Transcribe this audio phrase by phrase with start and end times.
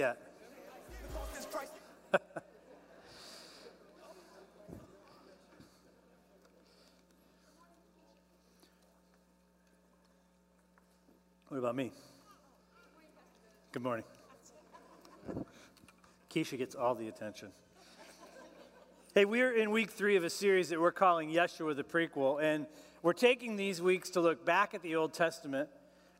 [0.00, 0.16] yet?
[11.48, 11.92] what about me?
[13.72, 14.06] Good morning.
[16.30, 17.48] Keisha gets all the attention.
[19.14, 22.64] Hey, we're in week three of a series that we're calling Yeshua the Prequel, and
[23.02, 25.68] we're taking these weeks to look back at the Old Testament,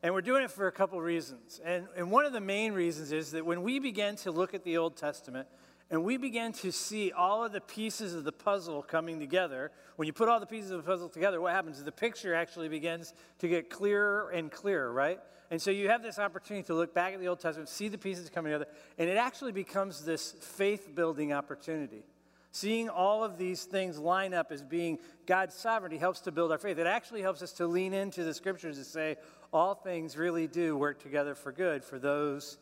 [0.03, 1.61] and we're doing it for a couple reasons.
[1.64, 4.64] And, and one of the main reasons is that when we begin to look at
[4.64, 5.46] the Old Testament,
[5.90, 9.73] and we begin to see all of the pieces of the puzzle coming together.
[9.96, 12.32] When you put all the pieces of the puzzle together, what happens is the picture
[12.32, 15.18] actually begins to get clearer and clearer, right?
[15.50, 17.98] And so you have this opportunity to look back at the Old Testament, see the
[17.98, 22.04] pieces coming together, and it actually becomes this faith building opportunity.
[22.53, 26.59] Seeing all of these things line up as being God's sovereignty helps to build our
[26.59, 26.79] faith.
[26.79, 29.17] It actually helps us to lean into the scriptures and say,
[29.53, 32.59] all things really do work together for good for those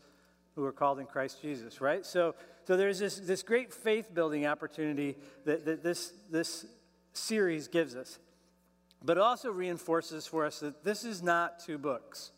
[0.55, 2.05] who are called in Christ Jesus, right?
[2.05, 2.35] So,
[2.67, 6.67] so there's this, this great faith building opportunity that, that this, this
[7.13, 8.19] series gives us.
[9.05, 12.33] But it also reinforces for us that this is not two books.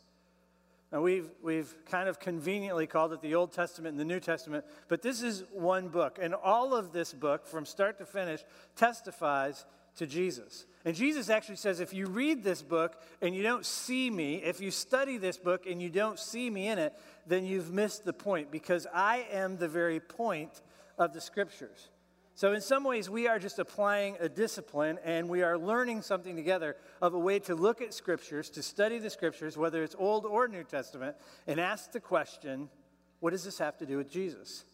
[0.93, 4.65] Now, we've, we've kind of conveniently called it the Old Testament and the New Testament,
[4.89, 6.19] but this is one book.
[6.21, 8.43] And all of this book, from start to finish,
[8.75, 9.65] testifies
[9.97, 10.67] to Jesus.
[10.85, 14.61] And Jesus actually says if you read this book and you don't see me, if
[14.61, 16.95] you study this book and you don't see me in it,
[17.27, 20.63] then you've missed the point because I am the very point
[20.99, 21.91] of the scriptures.
[22.35, 26.37] So, in some ways, we are just applying a discipline and we are learning something
[26.37, 30.25] together of a way to look at scriptures, to study the scriptures, whether it's Old
[30.25, 32.71] or New Testament, and ask the question
[33.19, 34.65] what does this have to do with Jesus?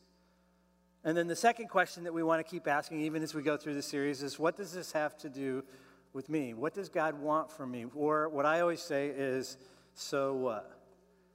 [1.07, 3.57] And then the second question that we want to keep asking, even as we go
[3.57, 5.63] through the series, is what does this have to do
[6.13, 6.53] with me?
[6.53, 7.87] What does God want from me?
[7.95, 9.57] Or what I always say is,
[9.95, 10.69] so what?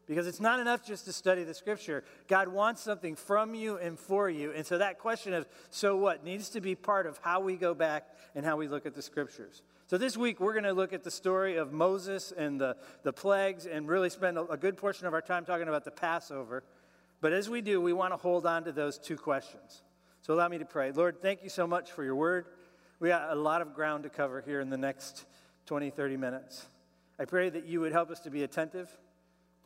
[0.10, 2.04] Because it's not enough just to study the scripture.
[2.28, 4.52] God wants something from you and for you.
[4.52, 7.74] And so that question of, so what, needs to be part of how we go
[7.74, 9.62] back and how we look at the scriptures.
[9.88, 13.14] So this week, we're going to look at the story of Moses and the, the
[13.14, 16.64] plagues and really spend a, a good portion of our time talking about the Passover.
[17.22, 19.84] But as we do, we want to hold on to those two questions.
[20.22, 20.92] So allow me to pray.
[20.92, 22.46] Lord, thank you so much for your word.
[23.00, 25.26] We got a lot of ground to cover here in the next
[25.68, 26.68] 20, 30 minutes.
[27.20, 28.90] I pray that you would help us to be attentive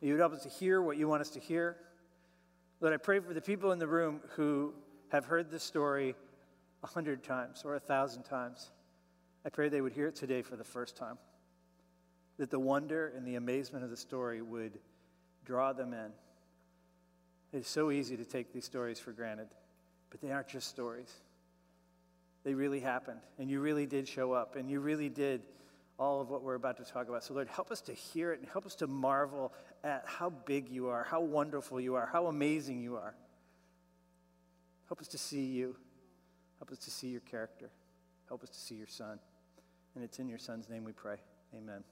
[0.01, 1.77] you would help us to hear what you want us to hear.
[2.81, 4.73] Lord, I pray for the people in the room who
[5.09, 6.15] have heard this story
[6.83, 8.71] a hundred times or a thousand times.
[9.45, 11.17] I pray they would hear it today for the first time.
[12.37, 14.77] That the wonder and the amazement of the story would
[15.45, 16.11] draw them in.
[17.55, 19.47] It's so easy to take these stories for granted,
[20.09, 21.09] but they aren't just stories.
[22.43, 25.41] They really happened, and you really did show up, and you really did
[25.97, 27.23] all of what we're about to talk about.
[27.23, 29.53] So, Lord, help us to hear it and help us to marvel
[29.85, 33.15] at how big you are, how wonderful you are, how amazing you are.
[34.89, 35.77] Help us to see you.
[36.59, 37.69] Help us to see your character.
[38.27, 39.17] Help us to see your son.
[39.95, 41.15] And it's in your son's name we pray.
[41.55, 41.85] Amen.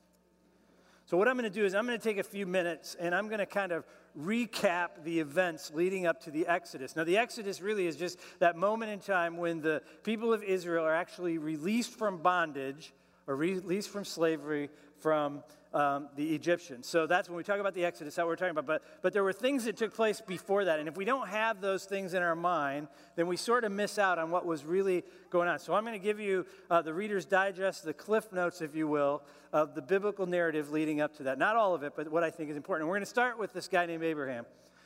[1.05, 3.15] So, what I'm going to do is, I'm going to take a few minutes and
[3.15, 3.85] I'm going to kind of
[4.19, 6.95] recap the events leading up to the Exodus.
[6.95, 10.85] Now, the Exodus really is just that moment in time when the people of Israel
[10.85, 12.93] are actually released from bondage
[13.27, 14.69] or released from slavery
[14.99, 16.87] from um, the Egyptians.
[16.87, 18.65] So that's when we talk about the Exodus, how we're talking about.
[18.65, 20.79] But, but there were things that took place before that.
[20.79, 23.97] And if we don't have those things in our mind, then we sort of miss
[23.97, 25.59] out on what was really going on.
[25.59, 28.87] So I'm going to give you uh, the Reader's Digest, the cliff notes, if you
[28.87, 31.37] will, of the biblical narrative leading up to that.
[31.37, 32.83] Not all of it, but what I think is important.
[32.83, 34.45] And we're going to start with this guy named Abraham.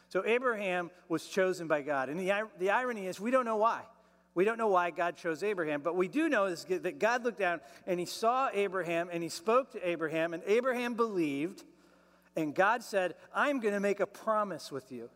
[0.09, 2.07] So Abraham was chosen by God.
[2.07, 3.81] And the, the irony is, we don't know why.
[4.37, 7.39] We don't know why God chose Abraham, but we do know is that God looked
[7.39, 11.63] down and he saw Abraham and he spoke to Abraham, and Abraham believed.
[12.35, 15.09] And God said, I'm going to make a promise with you.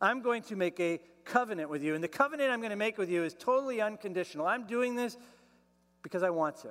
[0.00, 1.94] I'm going to make a covenant with you.
[1.94, 4.46] And the covenant I'm going to make with you is totally unconditional.
[4.46, 5.18] I'm doing this
[6.02, 6.70] because I want to.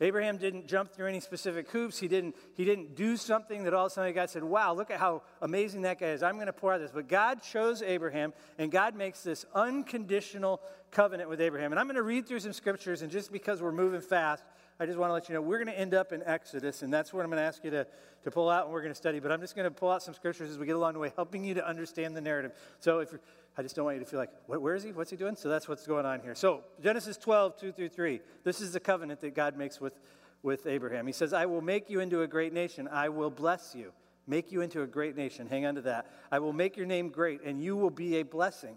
[0.00, 1.98] Abraham didn't jump through any specific hoops.
[1.98, 4.90] He didn't, he didn't do something that all of a sudden God said, Wow, look
[4.90, 6.22] at how amazing that guy is.
[6.22, 6.90] I'm going to pour out this.
[6.92, 10.60] But God chose Abraham, and God makes this unconditional
[10.90, 11.72] covenant with Abraham.
[11.72, 14.44] And I'm going to read through some scriptures, and just because we're moving fast,
[14.78, 16.92] I just want to let you know we're going to end up in Exodus, and
[16.92, 17.86] that's what I'm going to ask you to,
[18.24, 19.20] to pull out and we're going to study.
[19.20, 21.12] But I'm just going to pull out some scriptures as we get along the way,
[21.16, 22.52] helping you to understand the narrative.
[22.80, 23.14] So if
[23.58, 24.92] I just don't want you to feel like, where is he?
[24.92, 25.34] What's he doing?
[25.34, 26.34] So that's what's going on here.
[26.34, 28.20] So Genesis 12, 2 through 3.
[28.44, 29.98] This is the covenant that God makes with,
[30.42, 31.06] with Abraham.
[31.06, 32.86] He says, I will make you into a great nation.
[32.86, 33.92] I will bless you.
[34.26, 35.46] Make you into a great nation.
[35.46, 36.10] Hang on to that.
[36.30, 38.76] I will make your name great, and you will be a blessing.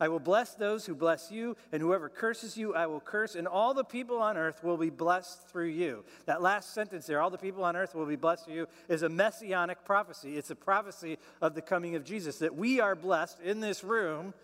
[0.00, 3.46] I will bless those who bless you, and whoever curses you, I will curse, and
[3.46, 6.04] all the people on earth will be blessed through you.
[6.26, 9.02] That last sentence there, all the people on earth will be blessed through you, is
[9.02, 10.36] a messianic prophecy.
[10.36, 14.34] It's a prophecy of the coming of Jesus, that we are blessed in this room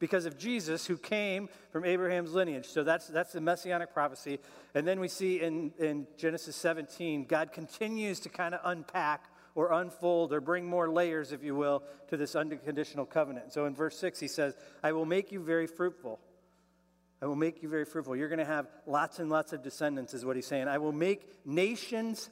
[0.00, 2.66] because of Jesus who came from Abraham's lineage.
[2.66, 4.38] So that's, that's the messianic prophecy.
[4.74, 9.24] And then we see in, in Genesis 17, God continues to kind of unpack
[9.54, 13.52] or unfold or bring more layers, if you will, to this unconditional covenant.
[13.52, 16.20] So in verse 6, he says, I will make you very fruitful.
[17.22, 18.16] I will make you very fruitful.
[18.16, 20.68] You're going to have lots and lots of descendants, is what he's saying.
[20.68, 22.30] I will make nations,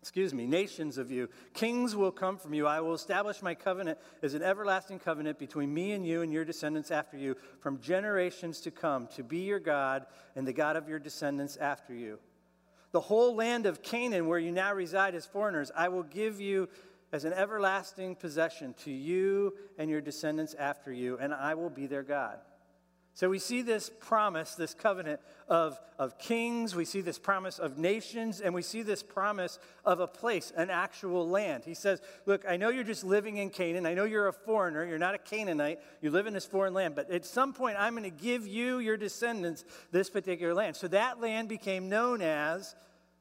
[0.00, 1.28] excuse me, nations of you.
[1.52, 2.66] Kings will come from you.
[2.66, 6.46] I will establish my covenant as an everlasting covenant between me and you and your
[6.46, 10.88] descendants after you from generations to come, to be your God and the God of
[10.88, 12.18] your descendants after you.
[12.96, 16.66] The whole land of Canaan, where you now reside as foreigners, I will give you
[17.12, 21.86] as an everlasting possession to you and your descendants after you, and I will be
[21.86, 22.38] their God.
[23.12, 27.76] So we see this promise, this covenant of, of kings, we see this promise of
[27.76, 31.64] nations, and we see this promise of a place, an actual land.
[31.66, 33.84] He says, Look, I know you're just living in Canaan.
[33.84, 34.86] I know you're a foreigner.
[34.86, 35.80] You're not a Canaanite.
[36.00, 36.94] You live in this foreign land.
[36.94, 40.76] But at some point, I'm going to give you, your descendants, this particular land.
[40.76, 42.74] So that land became known as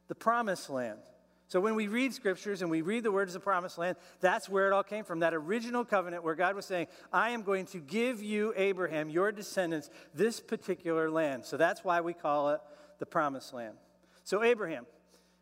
[0.07, 0.99] the promised land.
[1.47, 4.49] So when we read scriptures and we read the words of the promised land, that's
[4.49, 5.19] where it all came from.
[5.19, 9.31] That original covenant where God was saying, I am going to give you, Abraham, your
[9.31, 11.45] descendants, this particular land.
[11.45, 12.61] So that's why we call it
[12.97, 13.75] the promised land.
[14.23, 14.87] So, Abraham,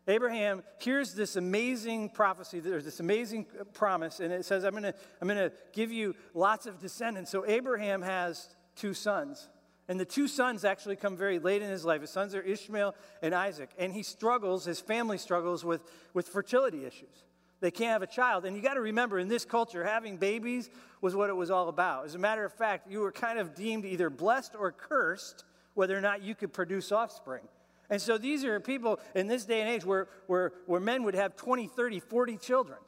[0.06, 4.94] Abraham hears this amazing prophecy, there's this amazing promise, and it says, I'm going to
[5.22, 7.30] I'm going to give you lots of descendants.
[7.30, 9.48] So, Abraham has two sons.
[9.88, 12.00] And the two sons actually come very late in his life.
[12.00, 13.70] His sons are Ishmael and Isaac.
[13.78, 15.82] And he struggles, his family struggles with,
[16.14, 17.24] with fertility issues.
[17.60, 18.44] They can't have a child.
[18.44, 20.70] And you got to remember, in this culture, having babies
[21.00, 22.06] was what it was all about.
[22.06, 25.44] As a matter of fact, you were kind of deemed either blessed or cursed
[25.74, 27.42] whether or not you could produce offspring.
[27.90, 31.14] And so these are people in this day and age where, where, where men would
[31.14, 32.78] have 20, 30, 40 children.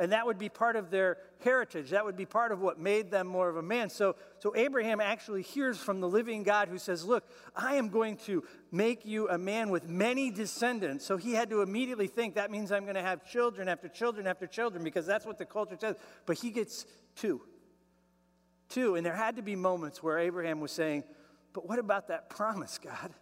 [0.00, 1.90] And that would be part of their heritage.
[1.90, 3.90] That would be part of what made them more of a man.
[3.90, 8.16] So, so Abraham actually hears from the living God who says, Look, I am going
[8.24, 8.42] to
[8.72, 11.04] make you a man with many descendants.
[11.04, 14.26] So he had to immediately think that means I'm going to have children after children
[14.26, 15.96] after children because that's what the culture says.
[16.24, 17.42] But he gets two.
[18.70, 18.94] Two.
[18.94, 21.04] And there had to be moments where Abraham was saying,
[21.52, 23.12] But what about that promise, God?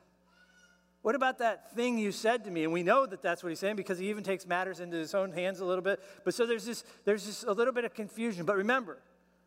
[1.03, 2.65] What about that thing you said to me?
[2.65, 5.15] And we know that that's what he's saying because he even takes matters into his
[5.15, 6.01] own hands a little bit.
[6.25, 8.45] But so there's this, there's just a little bit of confusion.
[8.45, 8.99] But remember,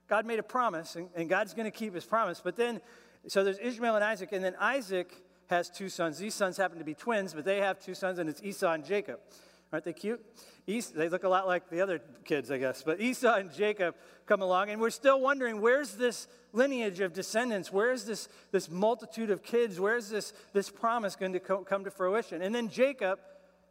[0.07, 2.41] God made a promise, and, and God's going to keep his promise.
[2.43, 2.81] But then,
[3.27, 5.13] so there's Ishmael and Isaac, and then Isaac
[5.47, 6.17] has two sons.
[6.17, 8.85] These sons happen to be twins, but they have two sons, and it's Esau and
[8.85, 9.19] Jacob.
[9.71, 10.23] Aren't they cute?
[10.65, 12.83] They look a lot like the other kids, I guess.
[12.83, 13.95] But Esau and Jacob
[14.25, 17.71] come along, and we're still wondering where's this lineage of descendants?
[17.71, 19.79] Where's this, this multitude of kids?
[19.79, 22.41] Where's this, this promise going to co- come to fruition?
[22.41, 23.19] And then Jacob,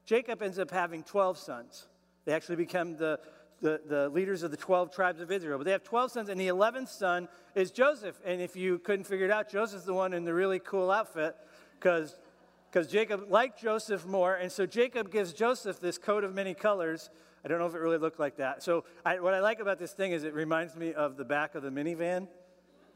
[0.06, 1.86] Jacob ends up having 12 sons.
[2.24, 3.20] They actually become the,
[3.60, 5.58] the, the leaders of the 12 tribes of Israel.
[5.58, 8.18] But they have 12 sons, and the 11th son is Joseph.
[8.24, 11.36] And if you couldn't figure it out, Joseph's the one in the really cool outfit
[11.78, 12.16] because
[12.70, 17.10] because Jacob liked Joseph more, and so Jacob gives Joseph this coat of many colors.
[17.44, 18.62] I don't know if it really looked like that.
[18.62, 21.54] So, I, what I like about this thing is it reminds me of the back
[21.54, 22.28] of the minivan.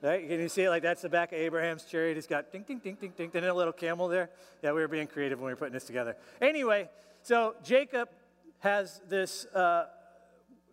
[0.01, 0.29] Right?
[0.29, 0.71] Can you see it?
[0.71, 2.19] Like that's the back of Abraham's chariot.
[2.19, 4.29] It's got ding, ding, ding, ding, ding, and a little camel there.
[4.63, 6.15] Yeah, we were being creative when we were putting this together.
[6.43, 6.91] Anyway,
[7.23, 8.11] so Jacob
[8.59, 9.87] has this uh,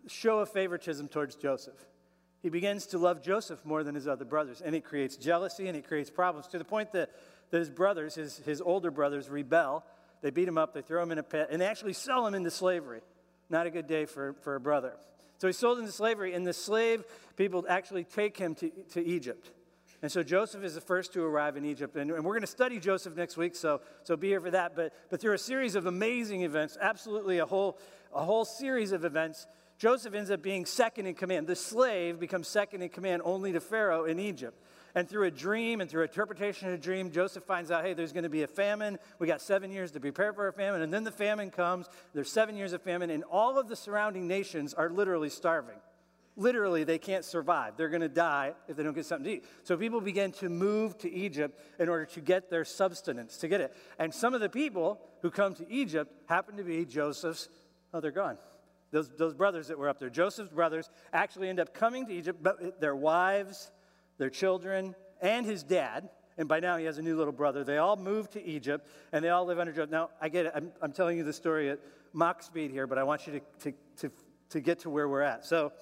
[0.07, 1.77] show of favoritism towards Joseph.
[2.41, 5.77] He begins to love Joseph more than his other brothers, and it creates jealousy and
[5.77, 7.11] it creates problems to the point that
[7.51, 9.83] that his brothers, his, his older brothers, rebel.
[10.21, 12.33] They beat him up, they throw him in a pit, and they actually sell him
[12.33, 13.01] into slavery.
[13.49, 14.93] Not a good day for, for a brother.
[15.37, 17.03] So he's sold into slavery, and the slave
[17.35, 19.49] people actually take him to, to Egypt.
[20.03, 21.95] And so Joseph is the first to arrive in Egypt.
[21.95, 24.75] And, and we're going to study Joseph next week, so, so be here for that.
[24.75, 27.77] But, but through a series of amazing events, absolutely a whole,
[28.13, 29.45] a whole series of events,
[29.77, 31.47] Joseph ends up being second in command.
[31.47, 34.59] The slave becomes second in command only to Pharaoh in Egypt.
[34.95, 38.11] And through a dream and through interpretation of a dream, Joseph finds out, hey, there's
[38.11, 38.99] going to be a famine.
[39.19, 40.81] We got seven years to prepare for a famine.
[40.81, 41.87] And then the famine comes.
[42.13, 45.77] There's seven years of famine, and all of the surrounding nations are literally starving.
[46.37, 47.75] Literally, they can't survive.
[47.75, 49.45] They're going to die if they don't get something to eat.
[49.63, 53.59] So people begin to move to Egypt in order to get their substance, to get
[53.59, 53.75] it.
[53.99, 57.49] And some of the people who come to Egypt happen to be Joseph's,
[57.93, 58.37] oh, they're gone.
[58.91, 62.39] Those, those brothers that were up there, Joseph's brothers, actually end up coming to Egypt,
[62.41, 63.71] but their wives,
[64.21, 66.07] their children, and his dad.
[66.37, 67.63] And by now he has a new little brother.
[67.63, 69.89] They all move to Egypt and they all live under Joseph.
[69.89, 70.51] Now, I get it.
[70.55, 71.79] I'm, I'm telling you the story at
[72.13, 74.11] Mach speed here, but I want you to, to, to,
[74.51, 75.43] to get to where we're at.
[75.43, 75.73] So,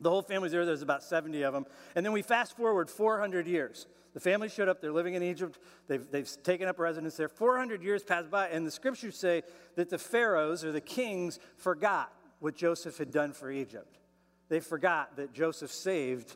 [0.00, 0.64] The whole family's there.
[0.64, 1.66] There's about 70 of them.
[1.94, 3.86] And then we fast forward 400 years.
[4.14, 4.80] The family showed up.
[4.80, 5.58] They're living in Egypt.
[5.88, 7.28] They've, they've taken up residence there.
[7.28, 9.42] 400 years pass by, and the scriptures say
[9.76, 13.98] that the pharaohs or the kings forgot what Joseph had done for Egypt.
[14.48, 16.34] They forgot that Joseph saved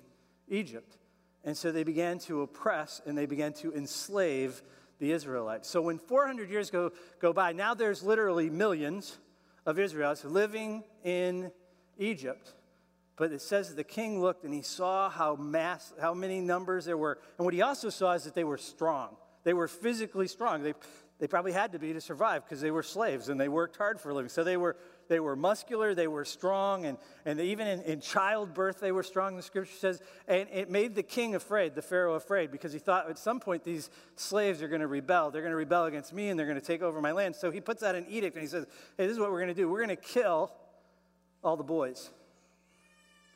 [0.49, 0.99] Egypt.
[1.45, 4.63] And so they began to oppress and they began to enslave
[4.99, 5.69] the Israelites.
[5.69, 9.19] So when 400 years go, go by, now there's literally millions
[9.67, 11.51] of Israelites living in
[11.99, 12.55] Egypt.
[13.17, 16.97] But it says the king looked and he saw how, mass, how many numbers there
[16.97, 17.19] were.
[17.39, 19.17] And what he also saw is that they were strong.
[19.45, 20.63] They were physically strong.
[20.63, 20.75] They,
[21.19, 24.01] they probably had to be to survive because they were slaves and they worked hard
[24.01, 24.29] for a living.
[24.29, 24.77] So they were,
[25.13, 29.37] they were muscular, they were strong, and, and even in, in childbirth they were strong,
[29.37, 30.03] the scripture says.
[30.27, 33.63] And it made the king afraid, the Pharaoh afraid, because he thought at some point
[33.63, 35.31] these slaves are going to rebel.
[35.31, 37.37] They're going to rebel against me and they're going to take over my land.
[37.37, 38.67] So he puts out an edict and he says,
[38.97, 39.69] Hey, this is what we're going to do.
[39.69, 40.51] We're going to kill
[41.45, 42.11] all the boys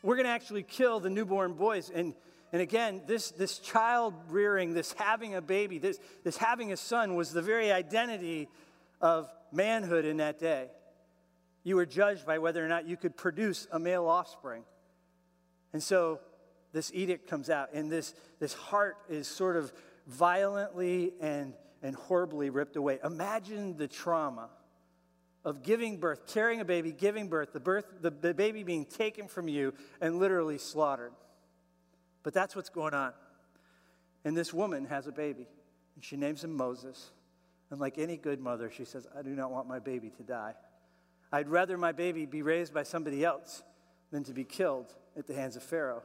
[0.06, 1.90] we're going to actually kill the newborn boys.
[1.90, 2.14] And,
[2.52, 7.16] and again, this, this child rearing, this having a baby, this, this having a son
[7.16, 8.48] was the very identity
[9.00, 10.68] of manhood in that day.
[11.66, 14.62] You were judged by whether or not you could produce a male offspring.
[15.72, 16.20] And so
[16.72, 19.72] this edict comes out, and this, this heart is sort of
[20.06, 23.00] violently and, and horribly ripped away.
[23.02, 24.48] Imagine the trauma
[25.44, 29.26] of giving birth, carrying a baby, giving birth, the, birth the, the baby being taken
[29.26, 31.10] from you and literally slaughtered.
[32.22, 33.12] But that's what's going on.
[34.24, 35.48] And this woman has a baby,
[35.96, 37.10] and she names him Moses.
[37.72, 40.54] And like any good mother, she says, I do not want my baby to die.
[41.32, 43.62] I'd rather my baby be raised by somebody else
[44.10, 46.02] than to be killed at the hands of Pharaoh.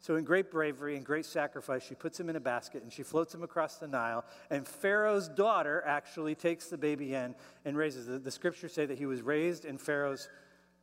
[0.00, 3.04] So, in great bravery and great sacrifice, she puts him in a basket and she
[3.04, 4.24] floats him across the Nile.
[4.50, 8.24] And Pharaoh's daughter actually takes the baby in and raises it.
[8.24, 10.28] The scriptures say that he was raised in Pharaoh's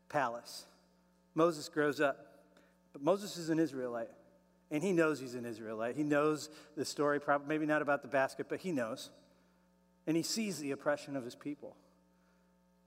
[0.07, 0.65] palace.
[1.35, 2.39] Moses grows up,
[2.93, 4.09] but Moses is an Israelite.
[4.71, 5.97] And he knows he's an Israelite.
[5.97, 9.09] He knows the story, probably, maybe not about the basket, but he knows.
[10.07, 11.75] And he sees the oppression of his people.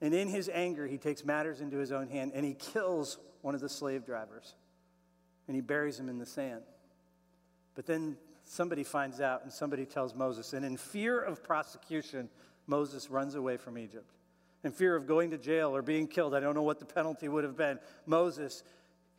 [0.02, 3.54] And in his anger, he takes matters into his own hand and he kills one
[3.54, 4.54] of the slave drivers
[5.46, 6.62] and he buries him in the sand.
[7.76, 10.52] But then somebody finds out and somebody tells Moses.
[10.54, 12.28] And in fear of prosecution,
[12.66, 14.10] Moses runs away from Egypt.
[14.64, 17.28] In fear of going to jail or being killed, I don't know what the penalty
[17.28, 17.78] would have been.
[18.04, 18.64] Moses,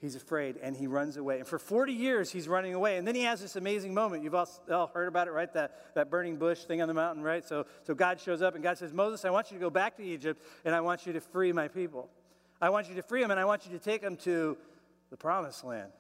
[0.04, 1.40] he's afraid and he runs away.
[1.40, 2.98] And for 40 years, he's running away.
[2.98, 4.22] And then he has this amazing moment.
[4.22, 5.52] You've all, all heard about it, right?
[5.54, 7.44] That, that burning bush thing on the mountain, right?
[7.44, 9.96] So, so God shows up and God says, Moses, I want you to go back
[9.98, 12.10] to Egypt and I want you to free my people.
[12.62, 14.58] I want you to free them and I want you to take them to
[15.10, 15.92] the promised land.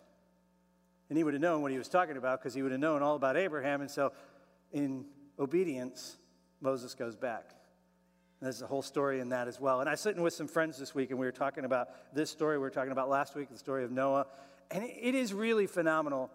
[1.07, 3.01] And he would have known what he was talking about because he would have known
[3.01, 3.79] all about Abraham.
[3.79, 4.12] And so,
[4.74, 5.05] in
[5.39, 6.17] obedience,
[6.60, 7.51] Moses goes back.
[8.43, 9.79] There's a whole story in that as well.
[9.79, 12.29] And I was sitting with some friends this week, and we were talking about this
[12.29, 14.27] story we were talking about last week, the story of Noah.
[14.71, 16.29] And it is really phenomenal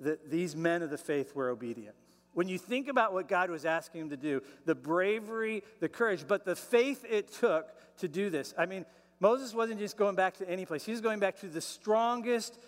[0.00, 1.96] that these men of the faith were obedient.
[2.34, 6.26] When you think about what God was asking them to do, the bravery, the courage,
[6.28, 7.68] but the faith it took
[7.98, 8.52] to do this.
[8.58, 8.84] I mean,
[9.20, 12.58] Moses wasn't just going back to any place, he was going back to the strongest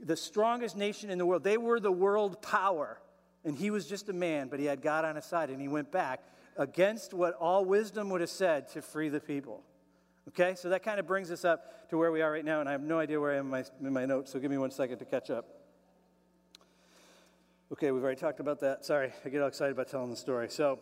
[0.00, 1.42] the strongest nation in the world.
[1.42, 3.00] They were the world power.
[3.44, 5.68] And he was just a man, but he had God on his side, and he
[5.68, 6.22] went back
[6.58, 9.62] against what all wisdom would have said to free the people.
[10.28, 12.68] Okay, so that kind of brings us up to where we are right now, and
[12.68, 14.58] I have no idea where I am in my, in my notes, so give me
[14.58, 15.46] one second to catch up.
[17.72, 18.84] Okay, we've already talked about that.
[18.84, 20.48] Sorry, I get all excited about telling the story.
[20.50, 20.80] So,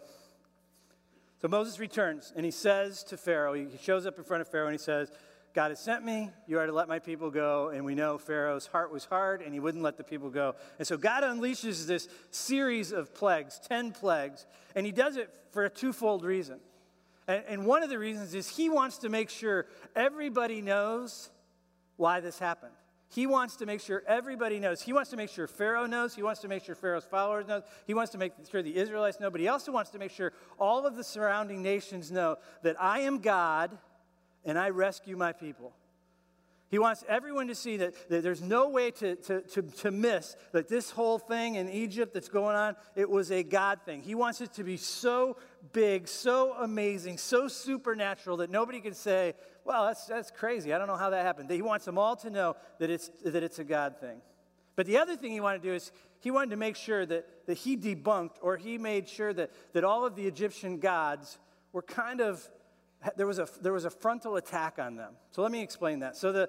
[1.41, 4.67] so Moses returns, and he says to Pharaoh, he shows up in front of Pharaoh,
[4.67, 5.13] and he says,
[5.57, 6.29] God has sent me.
[6.47, 7.71] You are to let my people go.
[7.71, 10.55] And we know Pharaoh's heart was hard and he wouldn't let the people go.
[10.79, 14.45] And so God unleashes this series of plagues, 10 plagues,
[14.75, 16.61] and he does it for a twofold reason.
[17.27, 19.65] And, and one of the reasons is he wants to make sure
[19.97, 21.31] everybody knows
[21.97, 22.75] why this happened.
[23.09, 24.83] He wants to make sure everybody knows.
[24.83, 26.15] He wants to make sure Pharaoh knows.
[26.15, 27.63] He wants to make sure Pharaoh's followers know.
[27.87, 29.31] He wants to make sure the Israelites know.
[29.31, 33.01] But he also wants to make sure all of the surrounding nations know that I
[33.01, 33.79] am God
[34.47, 35.75] and I rescue my people.
[36.69, 40.37] He wants everyone to see that, that there's no way to, to, to, to, miss
[40.51, 44.03] that this whole thing in Egypt that's going on, it was a God thing.
[44.03, 45.37] He wants it to be so
[45.73, 49.35] big, so amazing, so supernatural that nobody can say,
[49.65, 50.75] well, that's, that's crazy.
[50.75, 51.51] I don't know how that happened.
[51.51, 54.21] He wants them all to know that it's, that it's a God thing.
[54.75, 57.47] But the other thing he wanted to do is he wanted to make sure that,
[57.47, 61.39] that he debunked or he made sure that, that all of the Egyptian gods
[61.73, 62.47] were kind of
[63.17, 65.15] there was a, there was a frontal attack on them.
[65.31, 66.17] So let me explain that.
[66.17, 66.49] So the,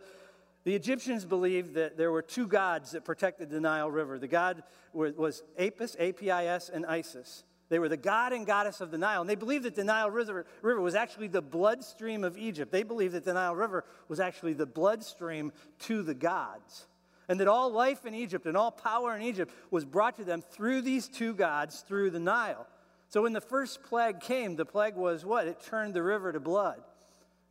[0.63, 4.19] the Egyptians believed that there were two gods that protected the Nile River.
[4.19, 4.63] The god
[4.93, 7.43] was Apis, A P I S, and Isis.
[7.69, 9.19] They were the god and goddess of the Nile.
[9.21, 12.71] And they believed that the Nile River, river was actually the bloodstream of Egypt.
[12.71, 16.87] They believed that the Nile River was actually the bloodstream to the gods.
[17.27, 20.41] And that all life in Egypt and all power in Egypt was brought to them
[20.41, 22.65] through these two gods, through the Nile.
[23.09, 25.47] So when the first plague came, the plague was what?
[25.47, 26.81] It turned the river to blood.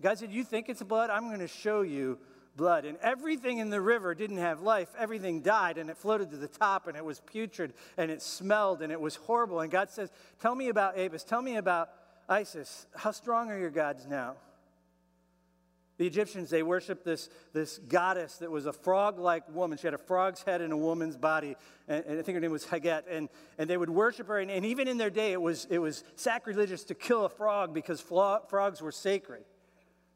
[0.02, 1.10] God said, You think it's blood?
[1.10, 2.18] I'm going to show you
[2.56, 2.84] blood.
[2.84, 4.88] And everything in the river didn't have life.
[4.98, 8.82] Everything died and it floated to the top and it was putrid and it smelled
[8.82, 9.60] and it was horrible.
[9.60, 10.10] And God says,
[10.40, 11.24] Tell me about Apis.
[11.24, 11.90] Tell me about
[12.28, 12.86] Isis.
[12.94, 14.36] How strong are your gods now?
[15.98, 19.78] The Egyptians, they worshiped this, this goddess that was a frog like woman.
[19.78, 21.56] She had a frog's head and a woman's body.
[21.88, 23.04] And, and I think her name was Haget.
[23.10, 24.38] And, and they would worship her.
[24.38, 27.72] And, and, even in their day, it was, it was sacrilegious to kill a frog
[27.72, 29.44] because frogs were sacred.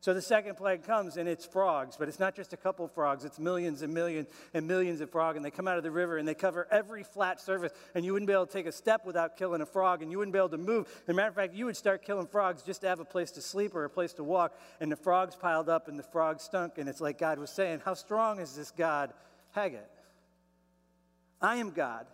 [0.02, 2.92] So the second plague comes and it's frogs, but it's not just a couple of
[2.92, 5.36] frogs, it's millions and millions and millions of frogs.
[5.36, 7.72] And they come out of the river and they cover every flat surface.
[7.94, 10.16] And you wouldn't be able to take a step without killing a frog, and you
[10.16, 10.88] wouldn't be able to move.
[11.02, 13.30] As a matter of fact, you would start killing frogs just to have a place
[13.32, 14.58] to sleep or a place to walk.
[14.80, 16.78] And the frogs piled up and the frogs stunk.
[16.78, 19.12] And it's like God was saying, How strong is this God,
[19.52, 19.90] Haggett?
[21.42, 22.06] I am God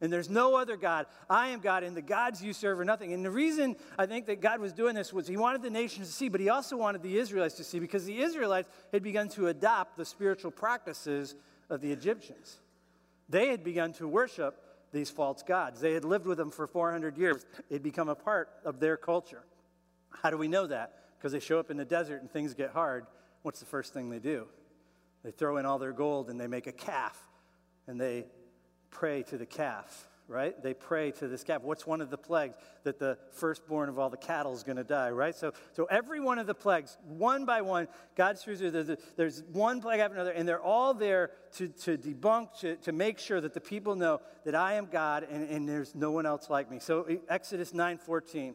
[0.00, 1.06] and there's no other God.
[1.30, 3.12] I am God, and the gods you serve are nothing.
[3.12, 6.08] And the reason I think that God was doing this was He wanted the nations
[6.08, 9.28] to see, but He also wanted the Israelites to see because the Israelites had begun
[9.30, 11.34] to adopt the spiritual practices
[11.70, 12.58] of the Egyptians.
[13.28, 14.60] They had begun to worship
[14.92, 15.80] these false gods.
[15.80, 18.96] They had lived with them for 400 years, it had become a part of their
[18.96, 19.42] culture.
[20.22, 20.98] How do we know that?
[21.18, 23.06] Because they show up in the desert and things get hard.
[23.42, 24.46] What's the first thing they do?
[25.24, 27.18] They throw in all their gold and they make a calf
[27.86, 28.26] and they
[28.94, 30.60] pray to the calf, right?
[30.62, 31.62] They pray to this calf.
[31.62, 32.54] What's one of the plagues?
[32.84, 35.34] That the firstborn of all the cattle is going to die, right?
[35.34, 39.82] So, so every one of the plagues, one by one, God's through, there's, there's one
[39.82, 43.52] plague after another, and they're all there to, to debunk, to, to make sure that
[43.52, 46.78] the people know that I am God and, and there's no one else like me.
[46.78, 48.54] So Exodus 9.14,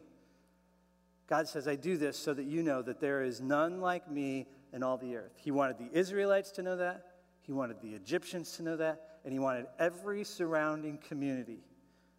[1.28, 4.48] God says, I do this so that you know that there is none like me
[4.72, 5.34] in all the earth.
[5.36, 7.04] He wanted the Israelites to know that.
[7.42, 11.60] He wanted the Egyptians to know that and he wanted every surrounding community,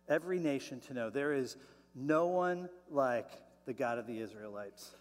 [0.08, 1.58] every nation to know there is
[1.96, 3.30] no one like
[3.66, 4.92] the God of the Israelites.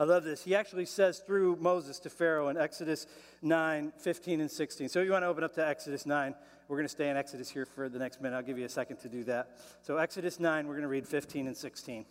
[0.00, 0.44] I love this.
[0.44, 3.06] He actually says through Moses to Pharaoh in Exodus
[3.42, 4.88] 9, 15, and 16.
[4.88, 6.34] So if you want to open up to Exodus 9,
[6.68, 8.36] we're going to stay in Exodus here for the next minute.
[8.36, 9.58] I'll give you a second to do that.
[9.80, 12.04] So, Exodus 9, we're going to read 15 and 16.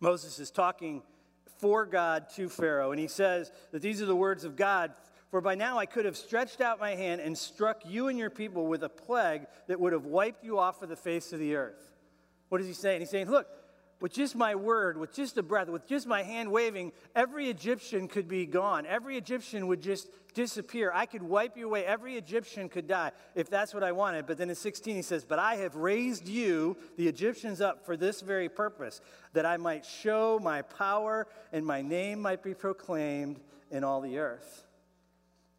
[0.00, 1.02] Moses is talking
[1.58, 4.92] for God to Pharaoh, and he says that these are the words of God.
[5.30, 8.30] For by now I could have stretched out my hand and struck you and your
[8.30, 11.56] people with a plague that would have wiped you off of the face of the
[11.56, 11.92] earth.
[12.48, 13.00] What is he saying?
[13.00, 13.46] He's saying, Look,
[14.00, 18.06] with just my word, with just a breath, with just my hand waving, every Egyptian
[18.06, 18.86] could be gone.
[18.86, 20.92] Every Egyptian would just disappear.
[20.94, 21.84] I could wipe you away.
[21.84, 24.26] Every Egyptian could die if that's what I wanted.
[24.26, 27.96] But then in 16 he says, But I have raised you, the Egyptians, up for
[27.96, 29.00] this very purpose,
[29.32, 34.18] that I might show my power and my name might be proclaimed in all the
[34.18, 34.67] earth.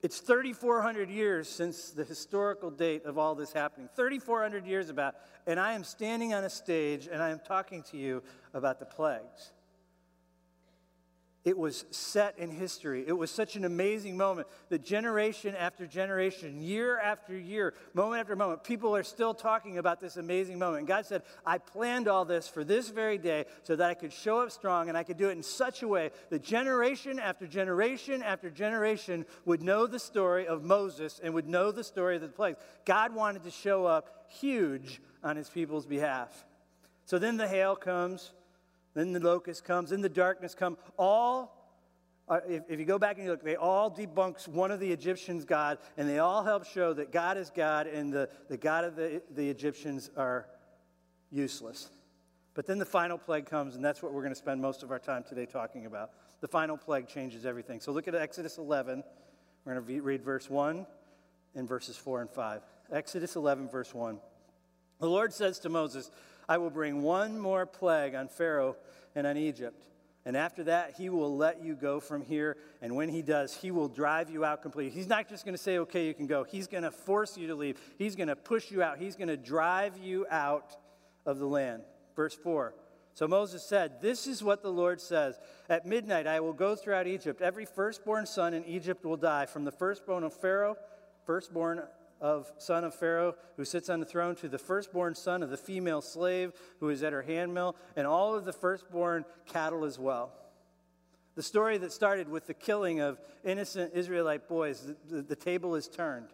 [0.02, 3.90] It's 3,400 years since the historical date of all this happening.
[3.96, 7.98] 3,400 years about, and I am standing on a stage and I am talking to
[7.98, 9.52] you about the plagues.
[11.46, 13.06] It was set in history.
[13.08, 18.36] It was such an amazing moment that generation after generation, year after year, moment after
[18.36, 20.80] moment, people are still talking about this amazing moment.
[20.80, 24.12] And God said, I planned all this for this very day so that I could
[24.12, 27.48] show up strong and I could do it in such a way that generation after
[27.48, 32.22] generation after generation would know the story of Moses and would know the story of
[32.22, 32.60] the plagues.
[32.84, 36.46] God wanted to show up huge on his people's behalf.
[37.06, 38.34] So then the hail comes
[39.00, 40.78] then the locust comes, then the darkness comes.
[40.98, 41.56] All,
[42.28, 45.46] uh, if, you go back and you look, they all debunks one of the Egyptians'
[45.46, 48.96] God, and they all help show that God is God and the, the God of
[48.96, 50.48] the, the Egyptians are
[51.32, 51.90] useless.
[52.54, 54.92] But then the final plague comes, and that's what we're going to spend most of
[54.92, 56.12] our time today talking about.
[56.42, 57.80] The final plague changes everything.
[57.80, 59.04] So look at Exodus 11.
[59.64, 60.86] We're going to read verse 1
[61.56, 62.62] and verses 4 and 5.
[62.92, 64.20] Exodus 11, verse 1.
[65.00, 66.12] The Lord says to Moses,
[66.50, 68.76] I will bring one more plague on Pharaoh
[69.14, 69.86] and on Egypt.
[70.26, 72.58] And after that, he will let you go from here.
[72.82, 74.92] And when he does, he will drive you out completely.
[74.92, 76.44] He's not just going to say, okay, you can go.
[76.44, 77.80] He's going to force you to leave.
[77.98, 78.98] He's going to push you out.
[78.98, 80.76] He's going to drive you out
[81.26, 81.84] of the land.
[82.16, 82.74] Verse 4.
[83.14, 87.06] So Moses said, This is what the Lord says At midnight I will go throughout
[87.06, 87.42] Egypt.
[87.42, 90.78] Every firstborn son in Egypt will die, from the firstborn of Pharaoh,
[91.26, 91.84] firstborn
[92.22, 95.58] of son of Pharaoh who sits on the throne to the firstborn son of the
[95.58, 100.34] female slave who is at her handmill, and all of the firstborn cattle as well.
[101.36, 105.76] The story that started with the killing of innocent Israelite boys, the, the, the table
[105.76, 106.28] is turned.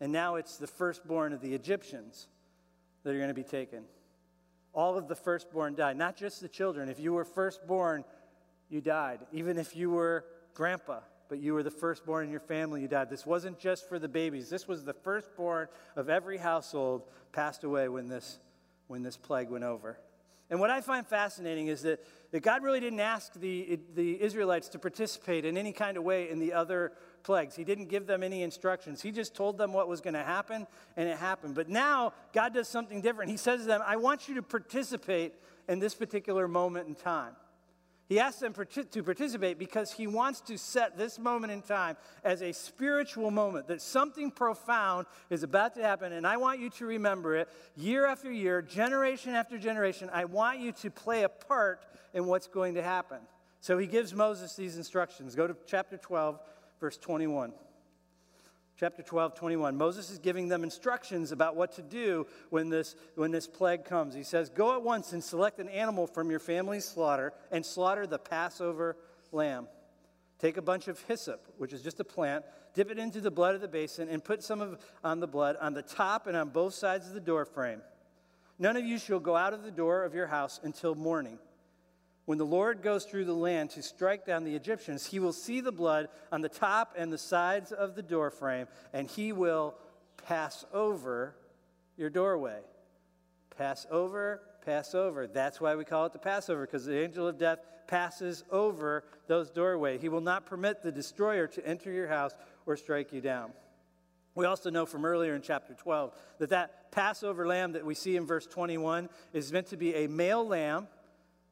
[0.00, 2.28] And now it's the firstborn of the Egyptians
[3.02, 3.84] that are going to be taken.
[4.72, 6.88] All of the firstborn died, not just the children.
[6.88, 8.04] If you were firstborn,
[8.68, 9.20] you died.
[9.32, 13.10] Even if you were grandpa, but you were the firstborn in your family, you died.
[13.10, 14.48] This wasn't just for the babies.
[14.48, 18.38] This was the firstborn of every household passed away when this,
[18.86, 19.98] when this plague went over.
[20.50, 24.68] And what I find fascinating is that, that God really didn't ask the, the Israelites
[24.70, 27.54] to participate in any kind of way in the other plagues.
[27.54, 29.02] He didn't give them any instructions.
[29.02, 31.54] He just told them what was going to happen, and it happened.
[31.54, 33.30] But now, God does something different.
[33.30, 35.34] He says to them, I want you to participate
[35.68, 37.34] in this particular moment in time.
[38.08, 42.40] He asks them to participate because he wants to set this moment in time as
[42.40, 46.86] a spiritual moment, that something profound is about to happen, and I want you to
[46.86, 50.08] remember it year after year, generation after generation.
[50.10, 53.18] I want you to play a part in what's going to happen.
[53.60, 55.34] So he gives Moses these instructions.
[55.34, 56.40] Go to chapter 12,
[56.80, 57.52] verse 21
[58.78, 59.76] chapter 12, 21.
[59.76, 64.14] Moses is giving them instructions about what to do when this, when this plague comes.
[64.14, 68.06] He says, Go at once and select an animal from your family's slaughter and slaughter
[68.06, 68.96] the Passover
[69.32, 69.66] lamb.
[70.38, 73.56] Take a bunch of hyssop, which is just a plant, dip it into the blood
[73.56, 76.50] of the basin, and put some of on the blood on the top and on
[76.50, 77.82] both sides of the door frame.
[78.60, 81.38] None of you shall go out of the door of your house until morning.
[82.28, 85.62] When the Lord goes through the land to strike down the Egyptians, he will see
[85.62, 89.74] the blood on the top and the sides of the doorframe, and he will
[90.26, 91.34] pass over
[91.96, 92.58] your doorway.
[93.56, 95.26] Pass over, pass over.
[95.26, 99.48] That's why we call it the Passover, because the angel of death passes over those
[99.48, 100.02] doorways.
[100.02, 102.34] He will not permit the destroyer to enter your house
[102.66, 103.52] or strike you down.
[104.34, 108.16] We also know from earlier in chapter 12 that that Passover lamb that we see
[108.16, 110.88] in verse 21 is meant to be a male lamb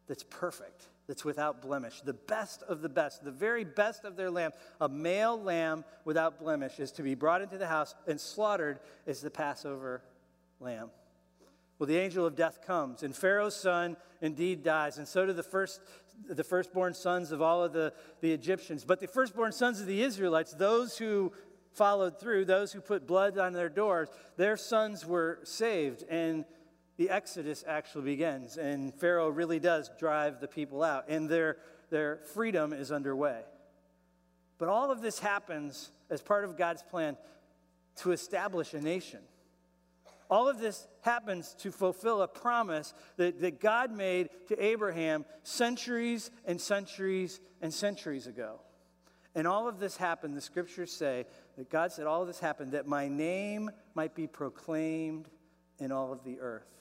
[0.06, 2.00] that's perfect, that's without blemish.
[2.00, 6.38] The best of the best, the very best of their lamb, a male lamb without
[6.38, 10.02] blemish, is to be brought into the house and slaughtered as the Passover
[10.60, 10.90] lamb.
[11.78, 15.42] Well, the angel of death comes, and Pharaoh's son indeed dies, and so do the
[15.42, 15.80] first
[16.28, 18.84] the firstborn sons of all of the, the Egyptians.
[18.84, 21.32] But the firstborn sons of the Israelites, those who
[21.72, 26.04] followed through, those who put blood on their doors, their sons were saved.
[26.08, 26.44] And
[26.96, 31.58] the Exodus actually begins, and Pharaoh really does drive the people out, and their,
[31.90, 33.42] their freedom is underway.
[34.58, 37.16] But all of this happens as part of God's plan
[37.96, 39.20] to establish a nation.
[40.28, 46.30] All of this happens to fulfill a promise that, that God made to Abraham centuries
[46.46, 48.60] and centuries and centuries ago.
[49.34, 51.26] And all of this happened, the scriptures say,
[51.58, 55.28] that God said all of this happened that my name might be proclaimed
[55.78, 56.72] in all of the earth.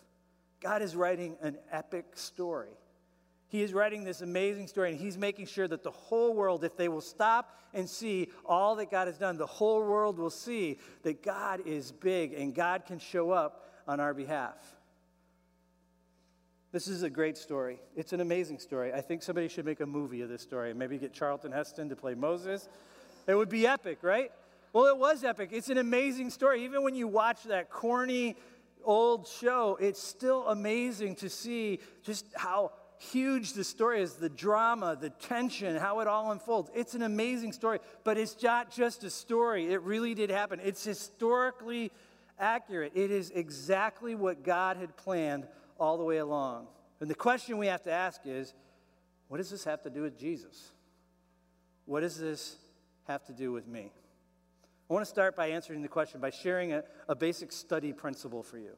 [0.62, 2.72] God is writing an epic story.
[3.48, 6.76] He is writing this amazing story, and He's making sure that the whole world, if
[6.76, 10.80] they will stop and see all that God has done, the whole world will see
[11.04, 14.56] that God is big and God can show up on our behalf.
[16.72, 17.80] This is a great story.
[17.96, 18.92] It's an amazing story.
[18.92, 20.72] I think somebody should make a movie of this story.
[20.72, 22.68] and Maybe get Charlton Heston to play Moses.
[23.28, 24.32] It would be epic, right?
[24.74, 25.52] Well, it was epic.
[25.54, 26.66] It's an amazing story.
[26.66, 28.36] Even when you watch that corny,
[28.86, 34.98] old show, it's still amazing to see just how huge the story is the drama,
[35.00, 36.70] the tension, how it all unfolds.
[36.74, 39.72] It's an amazing story, but it's not just a story.
[39.72, 40.60] It really did happen.
[40.64, 41.92] It's historically
[42.40, 42.94] accurate.
[42.96, 45.48] It is exactly what God had planned
[45.80, 46.68] all the way along.
[47.00, 48.54] And the question we have to ask is
[49.28, 50.72] what does this have to do with Jesus?
[51.86, 52.58] What does this
[53.08, 53.92] have to do with me?
[54.90, 58.44] I want to start by answering the question by sharing a, a basic study principle
[58.44, 58.76] for you.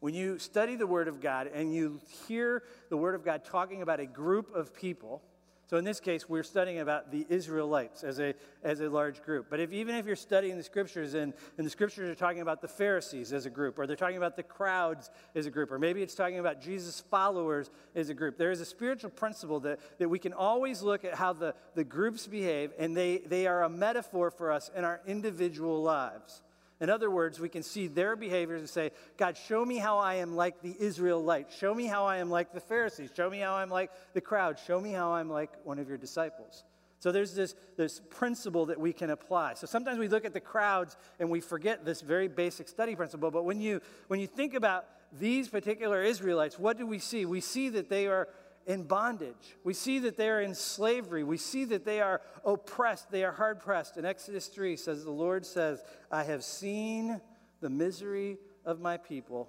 [0.00, 3.82] When you study the Word of God and you hear the Word of God talking
[3.82, 5.22] about a group of people,
[5.72, 9.46] so in this case, we're studying about the Israelites as a, as a large group.
[9.48, 12.60] But if, even if you're studying the scriptures and, and the scriptures are talking about
[12.60, 15.78] the Pharisees as a group, or they're talking about the crowds as a group, or
[15.78, 19.80] maybe it's talking about Jesus' followers as a group, there is a spiritual principle that,
[19.98, 23.62] that we can always look at how the, the groups behave, and they, they are
[23.62, 26.42] a metaphor for us in our individual lives.
[26.82, 30.16] In other words, we can see their behaviors and say, God, show me how I
[30.16, 31.56] am like the Israelites.
[31.56, 33.10] Show me how I am like the Pharisees.
[33.16, 34.58] Show me how I'm like the crowd.
[34.58, 36.64] Show me how I'm like one of your disciples.
[36.98, 39.54] So there's this, this principle that we can apply.
[39.54, 43.30] So sometimes we look at the crowds and we forget this very basic study principle.
[43.30, 47.26] But when you, when you think about these particular Israelites, what do we see?
[47.26, 48.28] We see that they are
[48.66, 49.56] in bondage.
[49.64, 51.24] We see that they are in slavery.
[51.24, 53.10] We see that they are oppressed.
[53.10, 53.96] They are hard pressed.
[53.96, 57.20] In Exodus 3 says, The Lord says, I have seen
[57.60, 59.48] the misery of my people,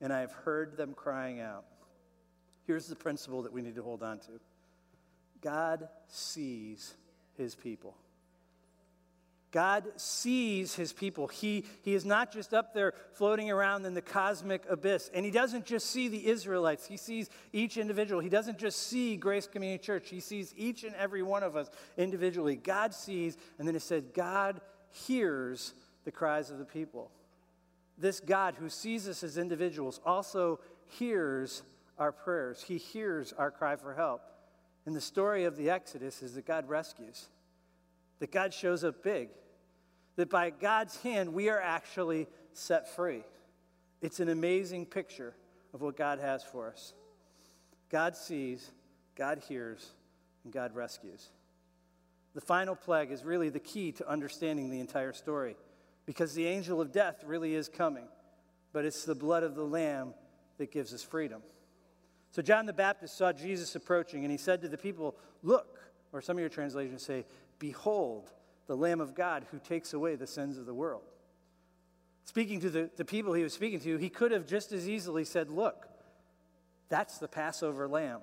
[0.00, 1.64] and I have heard them crying out.
[2.66, 4.40] Here's the principle that we need to hold on to
[5.40, 6.94] God sees
[7.36, 7.96] his people.
[9.56, 11.28] God sees his people.
[11.28, 15.10] He, he is not just up there floating around in the cosmic abyss.
[15.14, 18.20] And he doesn't just see the Israelites, he sees each individual.
[18.20, 21.70] He doesn't just see Grace Community Church, he sees each and every one of us
[21.96, 22.54] individually.
[22.54, 25.72] God sees, and then it said, God hears
[26.04, 27.10] the cries of the people.
[27.96, 31.62] This God who sees us as individuals also hears
[31.98, 34.20] our prayers, he hears our cry for help.
[34.84, 37.30] And the story of the Exodus is that God rescues,
[38.18, 39.30] that God shows up big
[40.16, 43.22] that by God's hand, we are actually set free.
[44.00, 45.34] It's an amazing picture
[45.72, 46.94] of what God has for us.
[47.90, 48.70] God sees,
[49.14, 49.90] God hears,
[50.44, 51.28] and God rescues.
[52.34, 55.56] The final plague is really the key to understanding the entire story
[56.04, 58.06] because the angel of death really is coming,
[58.72, 60.14] but it's the blood of the Lamb
[60.58, 61.42] that gives us freedom.
[62.30, 65.80] So John the Baptist saw Jesus approaching, and he said to the people, Look,
[66.12, 67.24] or some of your translations say,
[67.58, 68.30] Behold,
[68.66, 71.02] the Lamb of God who takes away the sins of the world.
[72.24, 75.24] Speaking to the, the people he was speaking to, he could have just as easily
[75.24, 75.88] said, Look,
[76.88, 78.20] that's the Passover lamb.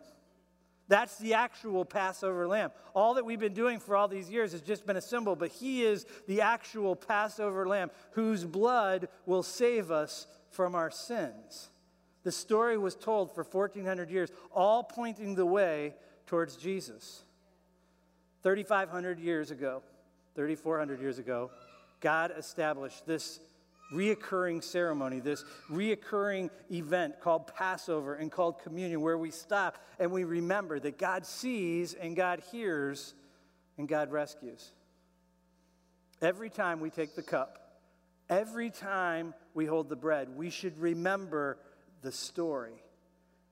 [0.90, 2.72] That's the actual Passover lamb.
[2.94, 5.50] All that we've been doing for all these years has just been a symbol, but
[5.50, 11.70] he is the actual Passover lamb whose blood will save us from our sins.
[12.24, 17.24] The story was told for 1400 years, all pointing the way towards Jesus.
[18.44, 19.82] 3,500 years ago,
[20.36, 21.52] 3,400 years ago,
[22.00, 23.40] God established this
[23.94, 30.24] reoccurring ceremony, this reoccurring event called Passover and called communion, where we stop and we
[30.24, 33.14] remember that God sees and God hears
[33.78, 34.72] and God rescues.
[36.22, 37.80] Every time we take the cup,
[38.30, 41.58] every time we hold the bread, we should remember
[42.02, 42.82] the story.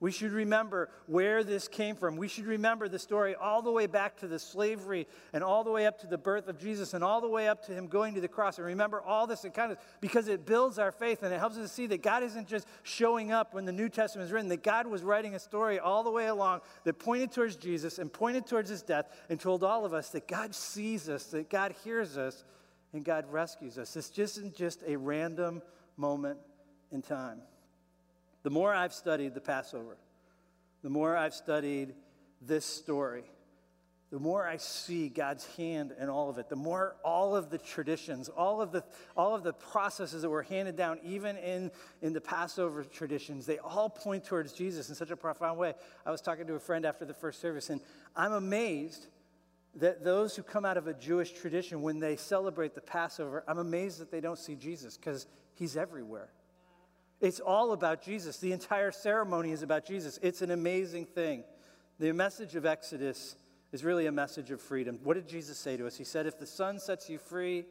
[0.01, 2.15] We should remember where this came from.
[2.15, 5.69] We should remember the story all the way back to the slavery and all the
[5.69, 8.15] way up to the birth of Jesus and all the way up to him going
[8.15, 8.57] to the cross.
[8.57, 11.55] And remember all this and kind of because it builds our faith and it helps
[11.55, 14.49] us to see that God isn't just showing up when the New Testament is written,
[14.49, 18.11] that God was writing a story all the way along that pointed towards Jesus and
[18.11, 21.75] pointed towards his death and told all of us that God sees us, that God
[21.83, 22.43] hears us,
[22.91, 23.93] and God rescues us.
[23.93, 25.61] This isn't just a random
[25.95, 26.39] moment
[26.91, 27.43] in time.
[28.43, 29.97] The more I've studied the Passover,
[30.83, 31.93] the more I've studied
[32.41, 33.23] this story,
[34.11, 37.57] the more I see God's hand in all of it, the more all of the
[37.57, 38.83] traditions, all of the,
[39.15, 43.57] all of the processes that were handed down, even in, in the Passover traditions, they
[43.59, 45.75] all point towards Jesus in such a profound way.
[46.05, 47.79] I was talking to a friend after the first service, and
[48.13, 49.07] I'm amazed
[49.75, 53.59] that those who come out of a Jewish tradition, when they celebrate the Passover, I'm
[53.59, 56.27] amazed that they don't see Jesus because he's everywhere.
[57.21, 58.37] It's all about Jesus.
[58.37, 60.19] The entire ceremony is about Jesus.
[60.23, 61.43] It's an amazing thing.
[61.99, 63.35] The message of Exodus
[63.71, 64.99] is really a message of freedom.
[65.03, 65.95] What did Jesus say to us?
[65.95, 67.65] He said, If the Son sets you free,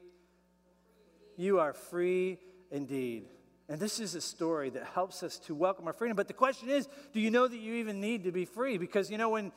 [1.37, 2.39] you are free
[2.71, 3.27] indeed.
[3.69, 6.17] And this is a story that helps us to welcome our freedom.
[6.17, 8.79] But the question is do you know that you even need to be free?
[8.79, 9.51] Because, you know, when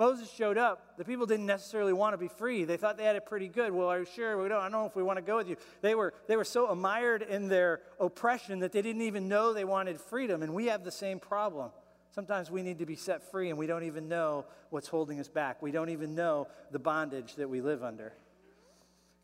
[0.00, 2.64] Moses showed up, the people didn't necessarily want to be free.
[2.64, 3.70] They thought they had it pretty good.
[3.70, 4.42] Well, are you sure?
[4.42, 5.56] We don't, I don't know if we want to go with you.
[5.82, 9.66] They were, they were so mired in their oppression that they didn't even know they
[9.66, 10.42] wanted freedom.
[10.42, 11.70] And we have the same problem.
[12.12, 15.28] Sometimes we need to be set free and we don't even know what's holding us
[15.28, 15.60] back.
[15.60, 18.14] We don't even know the bondage that we live under.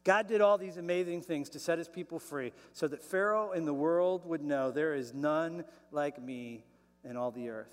[0.05, 3.67] God did all these amazing things to set his people free so that Pharaoh and
[3.67, 6.67] the world would know there is none like me
[7.03, 7.73] in all the earth.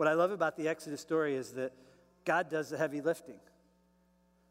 [0.00, 1.74] What I love about the Exodus story is that
[2.24, 3.38] God does the heavy lifting.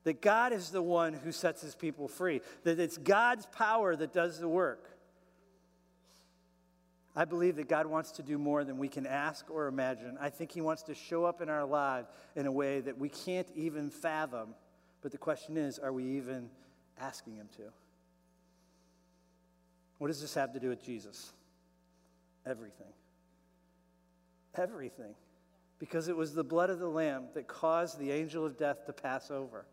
[0.04, 2.42] That God is the one who sets his people free.
[2.66, 4.96] That it's God's power that does the work.
[7.16, 10.20] I believe that God wants to do more than we can ask or imagine.
[10.22, 13.10] I think he wants to show up in our lives in a way that we
[13.10, 14.50] can't even fathom.
[15.02, 16.52] But the question is, are we even
[17.00, 17.64] asking him to?
[19.98, 21.34] What does this have to do with Jesus?
[22.46, 22.94] Everything.
[24.54, 25.16] Everything
[25.80, 28.94] because it was the blood of the Lamb that caused the angel of death to
[28.94, 29.66] pass over.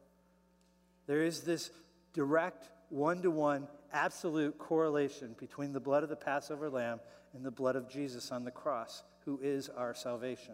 [1.07, 1.71] There is this
[2.13, 7.01] direct, one to one, absolute correlation between the blood of the Passover lamb
[7.35, 10.53] and the blood of Jesus on the cross, who is our salvation.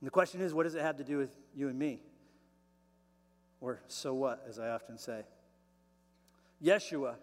[0.00, 2.00] And the question is what does it have to do with you and me?
[3.60, 5.22] Or so what, as I often say?
[6.62, 7.16] Yeshua,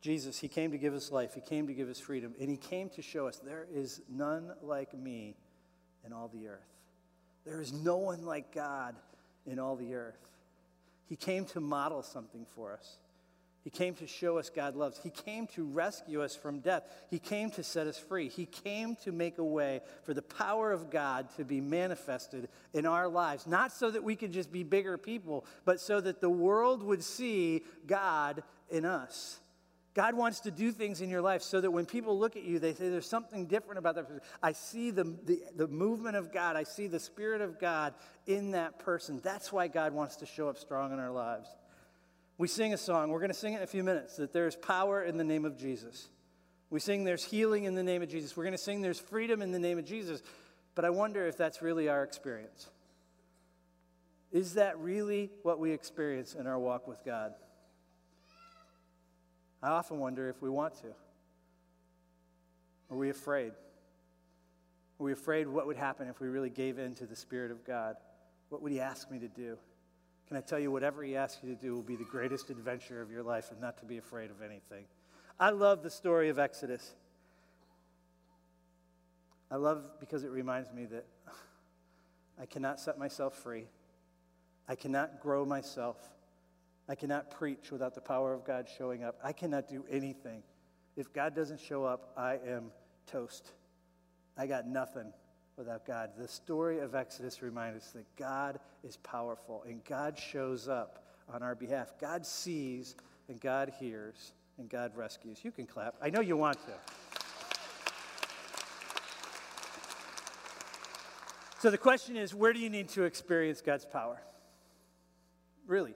[0.00, 2.56] Jesus, he came to give us life, he came to give us freedom, and he
[2.56, 5.36] came to show us there is none like me
[6.06, 6.60] in all the earth.
[7.44, 8.94] There is no one like God
[9.46, 10.18] in all the earth.
[11.08, 12.98] He came to model something for us.
[13.64, 14.98] He came to show us God loves.
[15.02, 16.82] He came to rescue us from death.
[17.10, 18.28] He came to set us free.
[18.28, 22.86] He came to make a way for the power of God to be manifested in
[22.86, 26.30] our lives, not so that we could just be bigger people, but so that the
[26.30, 29.38] world would see God in us.
[29.94, 32.58] God wants to do things in your life so that when people look at you,
[32.58, 34.22] they say, There's something different about that person.
[34.42, 37.94] I see the, the, the, movement of God, I see the Spirit of God
[38.26, 39.20] in that person.
[39.22, 41.48] That's why God wants to show up strong in our lives.
[42.38, 44.56] We sing a song, we're going to sing it in a few minutes, that there's
[44.56, 46.08] power in the name of Jesus.
[46.70, 48.34] We sing there's healing in the name of Jesus.
[48.34, 50.22] We're going to sing there's freedom in the name of Jesus.
[50.74, 52.70] But I wonder if that's really our experience.
[54.32, 57.34] Is that really what we experience in our walk with God?
[59.62, 60.88] I often wonder if we want to.
[62.90, 63.52] Are we afraid?
[64.98, 67.64] Are we afraid what would happen if we really gave in to the Spirit of
[67.64, 67.96] God?
[68.48, 69.56] What would He ask me to do?
[70.28, 73.00] Can I tell you, whatever He asks you to do will be the greatest adventure
[73.00, 74.84] of your life and not to be afraid of anything.
[75.38, 76.94] I love the story of Exodus.
[79.50, 81.06] I love because it reminds me that
[82.40, 83.66] I cannot set myself free.
[84.68, 85.96] I cannot grow myself.
[86.88, 89.18] I cannot preach without the power of God showing up.
[89.22, 90.42] I cannot do anything.
[90.96, 92.70] If God doesn't show up, I am
[93.06, 93.52] toast.
[94.36, 95.12] I got nothing
[95.56, 96.10] without God.
[96.18, 101.42] The story of Exodus reminds us that God is powerful and God shows up on
[101.42, 101.94] our behalf.
[102.00, 102.96] God sees
[103.28, 105.38] and God hears and God rescues.
[105.44, 105.94] You can clap.
[106.02, 106.72] I know you want to.
[111.58, 114.20] So the question is where do you need to experience God's power?
[115.66, 115.94] Really?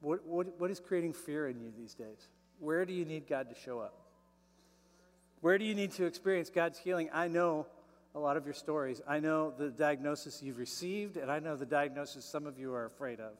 [0.00, 2.28] What, what, what is creating fear in you these days?
[2.58, 3.94] Where do you need God to show up?
[5.40, 7.08] Where do you need to experience God's healing?
[7.12, 7.66] I know
[8.14, 9.00] a lot of your stories.
[9.06, 12.86] I know the diagnosis you've received, and I know the diagnosis some of you are
[12.86, 13.32] afraid of.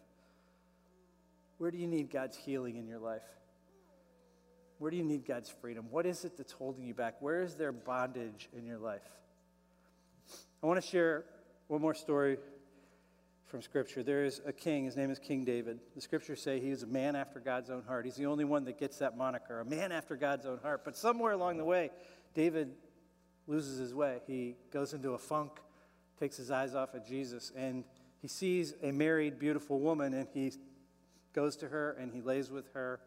[1.59, 3.23] Where do you need God's healing in your life?
[4.79, 5.87] Where do you need God's freedom?
[5.91, 7.17] What is it that's holding you back?
[7.21, 9.03] Where is there bondage in your life?
[10.63, 11.25] I want to share
[11.69, 12.39] one more story
[13.51, 14.05] from Scripture.
[14.05, 15.81] There is a king, his name is King David.
[15.97, 18.05] The Scriptures say he is a man after God's own heart.
[18.05, 20.83] He's the only one that gets that moniker, a man after God's own heart.
[20.85, 21.91] But somewhere along the way,
[22.33, 22.71] David
[23.49, 24.21] loses his way.
[24.29, 25.51] He goes into a funk,
[26.21, 27.83] takes his eyes off of Jesus, and
[28.23, 30.53] he sees a married, beautiful woman, and he
[31.33, 33.01] goes to her and he lays with her,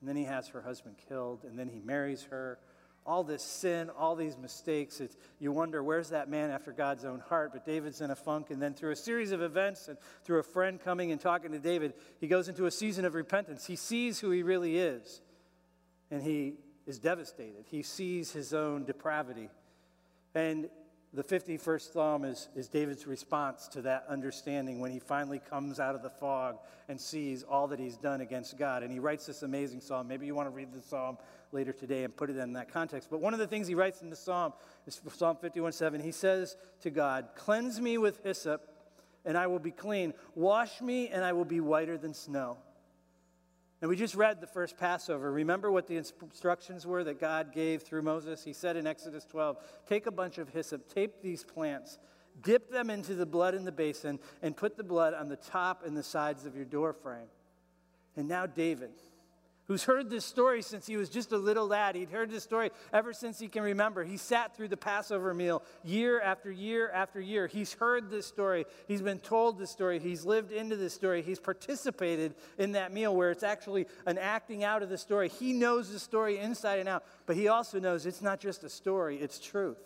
[0.00, 2.60] and then he has her husband killed, and then he marries her
[3.06, 5.00] all this sin, all these mistakes.
[5.00, 7.50] It's, you wonder, where's that man after God's own heart?
[7.52, 8.50] But David's in a funk.
[8.50, 11.58] And then through a series of events and through a friend coming and talking to
[11.58, 13.66] David, he goes into a season of repentance.
[13.66, 15.20] He sees who he really is,
[16.10, 16.54] and he
[16.86, 17.64] is devastated.
[17.70, 19.48] He sees his own depravity.
[20.34, 20.68] And
[21.14, 25.94] the 51st Psalm is, is David's response to that understanding when he finally comes out
[25.94, 26.58] of the fog
[26.88, 28.82] and sees all that he's done against God.
[28.82, 30.06] And he writes this amazing psalm.
[30.06, 31.16] Maybe you want to read the psalm
[31.52, 33.08] later today and put it in that context.
[33.10, 34.52] But one of the things he writes in the psalm
[34.86, 36.00] is Psalm 51 7.
[36.00, 38.68] He says to God, Cleanse me with hyssop,
[39.24, 40.14] and I will be clean.
[40.34, 42.58] Wash me, and I will be whiter than snow.
[43.80, 45.30] And we just read the first Passover.
[45.30, 48.42] Remember what the instructions were that God gave through Moses?
[48.42, 49.56] He said in Exodus 12
[49.88, 51.98] Take a bunch of hyssop, tape these plants,
[52.42, 55.86] dip them into the blood in the basin, and put the blood on the top
[55.86, 57.28] and the sides of your door frame.
[58.16, 58.90] And now, David
[59.68, 61.94] who's heard this story since he was just a little lad.
[61.94, 64.02] He'd heard this story ever since he can remember.
[64.02, 67.46] He sat through the Passover meal year after year after year.
[67.46, 68.64] He's heard this story.
[68.88, 69.98] He's been told this story.
[69.98, 71.22] He's lived into this story.
[71.22, 75.28] He's participated in that meal where it's actually an acting out of the story.
[75.28, 78.70] He knows the story inside and out, but he also knows it's not just a
[78.70, 79.78] story, it's truth.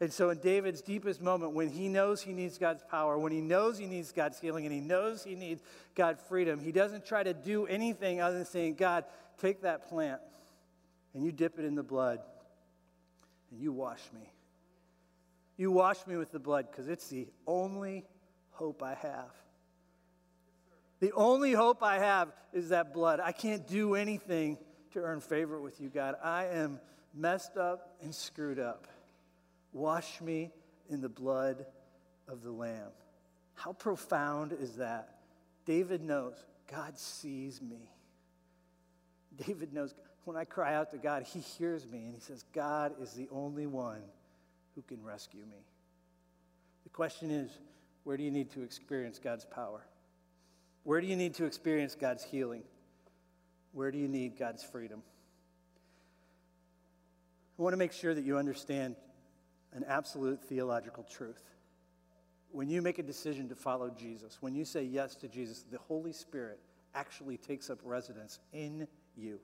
[0.00, 3.40] And so, in David's deepest moment, when he knows he needs God's power, when he
[3.40, 5.62] knows he needs God's healing, and he knows he needs
[5.94, 9.04] God's freedom, he doesn't try to do anything other than saying, God,
[9.38, 10.20] take that plant
[11.14, 12.20] and you dip it in the blood
[13.50, 14.28] and you wash me.
[15.56, 18.04] You wash me with the blood because it's the only
[18.50, 19.30] hope I have.
[21.00, 23.20] The only hope I have is that blood.
[23.20, 24.58] I can't do anything
[24.92, 26.16] to earn favor with you, God.
[26.22, 26.80] I am
[27.14, 28.88] messed up and screwed up.
[29.74, 30.50] Wash me
[30.88, 31.66] in the blood
[32.26, 32.92] of the Lamb.
[33.54, 35.18] How profound is that?
[35.66, 37.90] David knows God sees me.
[39.46, 42.94] David knows when I cry out to God, he hears me and he says, God
[43.02, 44.00] is the only one
[44.74, 45.58] who can rescue me.
[46.84, 47.50] The question is,
[48.04, 49.84] where do you need to experience God's power?
[50.84, 52.62] Where do you need to experience God's healing?
[53.72, 55.02] Where do you need God's freedom?
[57.58, 58.96] I want to make sure that you understand
[59.74, 61.42] an absolute theological truth.
[62.50, 65.78] When you make a decision to follow Jesus, when you say yes to Jesus, the
[65.78, 66.60] Holy Spirit
[66.94, 69.40] actually takes up residence in you.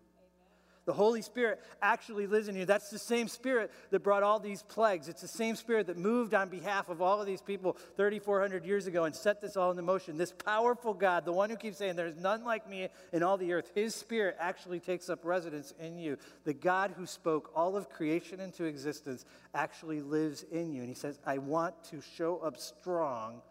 [0.90, 2.64] The Holy Spirit actually lives in you.
[2.64, 5.06] That's the same Spirit that brought all these plagues.
[5.06, 8.88] It's the same Spirit that moved on behalf of all of these people 3,400 years
[8.88, 10.18] ago and set this all into motion.
[10.18, 13.52] This powerful God, the one who keeps saying, There's none like me in all the
[13.52, 16.18] earth, his Spirit actually takes up residence in you.
[16.42, 19.24] The God who spoke all of creation into existence
[19.54, 20.80] actually lives in you.
[20.80, 23.42] And he says, I want to show up strong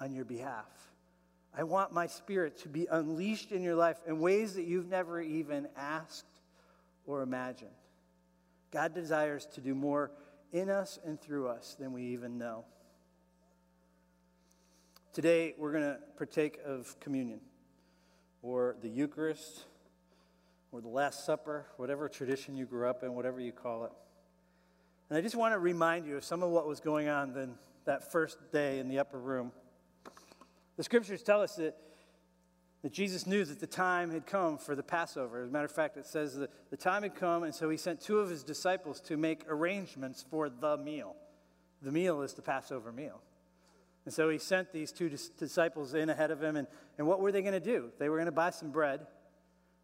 [0.00, 0.70] on your behalf.
[1.54, 5.20] I want my Spirit to be unleashed in your life in ways that you've never
[5.20, 6.24] even asked
[7.06, 7.70] or imagined.
[8.70, 10.10] God desires to do more
[10.52, 12.64] in us and through us than we even know.
[15.12, 17.40] Today, we're going to partake of communion
[18.40, 19.64] or the Eucharist
[20.72, 23.92] or the Last Supper, whatever tradition you grew up in, whatever you call it.
[25.10, 27.56] And I just want to remind you of some of what was going on then
[27.84, 29.52] that first day in the upper room.
[30.78, 31.76] The scriptures tell us that
[32.82, 35.42] that Jesus knew that the time had come for the Passover.
[35.42, 37.76] As a matter of fact, it says that the time had come, and so he
[37.76, 41.14] sent two of his disciples to make arrangements for the meal.
[41.80, 43.20] The meal is the Passover meal.
[44.04, 45.08] And so he sent these two
[45.38, 46.66] disciples in ahead of him, and,
[46.98, 47.90] and what were they going to do?
[48.00, 49.06] They were going to buy some bread,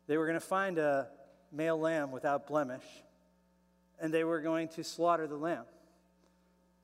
[0.08, 1.08] they were going to find a
[1.52, 2.84] male lamb without blemish,
[4.00, 5.64] and they were going to slaughter the lamb.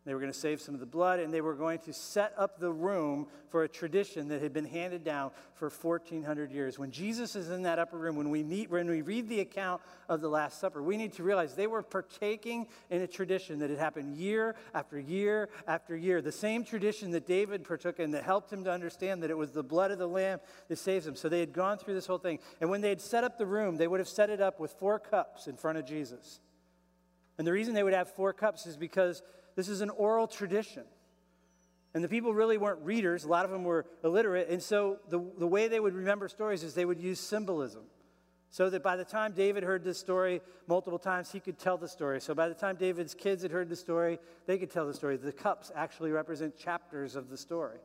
[0.04, 2.34] They were going to save some of the blood, and they were going to set
[2.36, 6.78] up the room for a tradition that had been handed down for 1,400 years.
[6.78, 9.80] When Jesus is in that upper room, when we meet, when we read the account
[10.10, 13.70] of the Last Supper, we need to realize they were partaking in a tradition that
[13.70, 16.20] had happened year after year after year.
[16.20, 19.52] The same tradition that David partook in that helped him to understand that it was
[19.52, 21.16] the blood of the Lamb that saves him.
[21.16, 22.40] So they had gone through this whole thing.
[22.60, 24.72] And when they had set up the room, they would have set it up with
[24.72, 26.40] four cups in front of Jesus.
[27.38, 29.22] And the reason they would have four cups is because
[29.56, 30.84] this is an oral tradition.
[31.94, 34.48] And the people really weren't readers, a lot of them were illiterate.
[34.48, 37.84] And so the, the way they would remember stories is they would use symbolism.
[38.50, 41.88] So that by the time David heard this story multiple times, he could tell the
[41.88, 42.20] story.
[42.20, 45.16] So by the time David's kids had heard the story, they could tell the story.
[45.16, 47.78] The cups actually represent chapters of the story.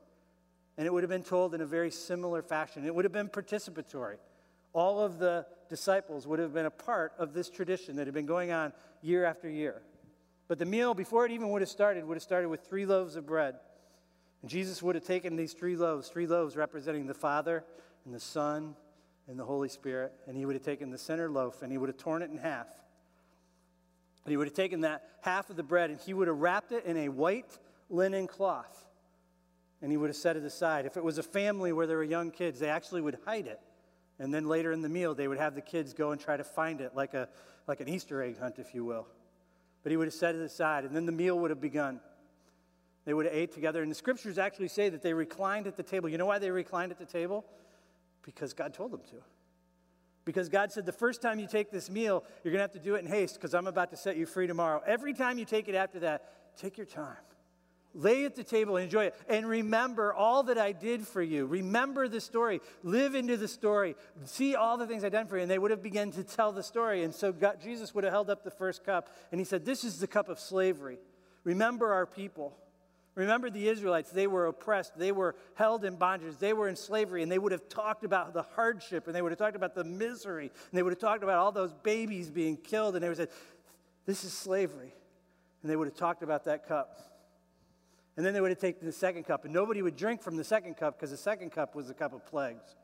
[0.78, 2.86] And it would have been told in a very similar fashion.
[2.86, 4.18] It would have been participatory.
[4.74, 8.28] All of the disciples would have been a part of this tradition that had been
[8.28, 9.82] going on year after year.
[10.50, 13.16] But the meal, before it even would have started, would have started with three loaves
[13.16, 13.56] of bread.
[14.42, 17.64] And Jesus would have taken these three loaves, three loaves representing the Father
[18.04, 18.76] and the Son
[19.28, 21.88] and the Holy Spirit, and he would have taken the center loaf and he would
[21.88, 22.68] have torn it in half.
[24.26, 26.72] And he would have taken that half of the bread and he would have wrapped
[26.72, 27.60] it in a white
[27.92, 28.88] linen cloth.
[29.84, 30.88] And he would have set it aside.
[30.88, 33.60] If it was a family where there were young kids, they actually would hide it.
[34.18, 36.44] And then later in the meal, they would have the kids go and try to
[36.44, 37.30] find it, like, a,
[37.68, 39.08] like an Easter egg hunt, if you will.
[39.84, 42.00] But he would have set it aside, and then the meal would have begun.
[43.06, 43.82] They would have ate together.
[43.82, 46.10] And the scriptures actually say that they reclined at the table.
[46.10, 47.46] You know why they reclined at the table?
[48.24, 49.16] Because God told them to.
[50.26, 52.80] Because God said, the first time you take this meal, you're going to have to
[52.80, 54.82] do it in haste because I'm about to set you free tomorrow.
[54.86, 57.16] Every time you take it after that, take your time.
[57.96, 59.16] Lay at the table and enjoy it.
[59.28, 61.48] And remember all that I did for you.
[61.48, 62.62] Remember the story.
[62.84, 63.96] Live into the story.
[64.26, 65.42] See all the things I've done for you.
[65.42, 67.04] And they would have begun to tell the story.
[67.04, 69.84] And so God, Jesus would have held up the first cup and he said, This
[69.84, 71.00] is the cup of slavery.
[71.44, 72.56] Remember our people.
[73.16, 74.12] Remember the Israelites.
[74.12, 74.98] They were oppressed.
[74.98, 76.36] They were held in bondage.
[76.40, 77.24] They were in slavery.
[77.24, 79.84] And they would have talked about the hardship and they would have talked about the
[79.84, 80.52] misery.
[80.70, 82.96] And they would have talked about all those babies being killed.
[82.96, 83.38] And they would have said,
[84.06, 84.94] This is slavery.
[85.64, 87.09] And they would have talked about that cup.
[88.20, 90.44] And then they would have taken the second cup, and nobody would drink from the
[90.44, 92.76] second cup because the second cup was the cup of plagues.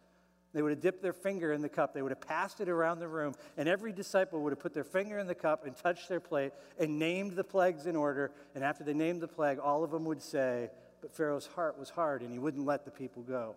[0.53, 1.93] They would have dipped their finger in the cup.
[1.93, 4.85] They would have passed it around the room, and every disciple would have put their
[4.85, 8.31] finger in the cup and touched their plate and named the plagues in order.
[8.55, 10.69] And after they named the plague, all of them would say,
[11.01, 13.55] But Pharaoh's heart was hard, and he wouldn't let the people go.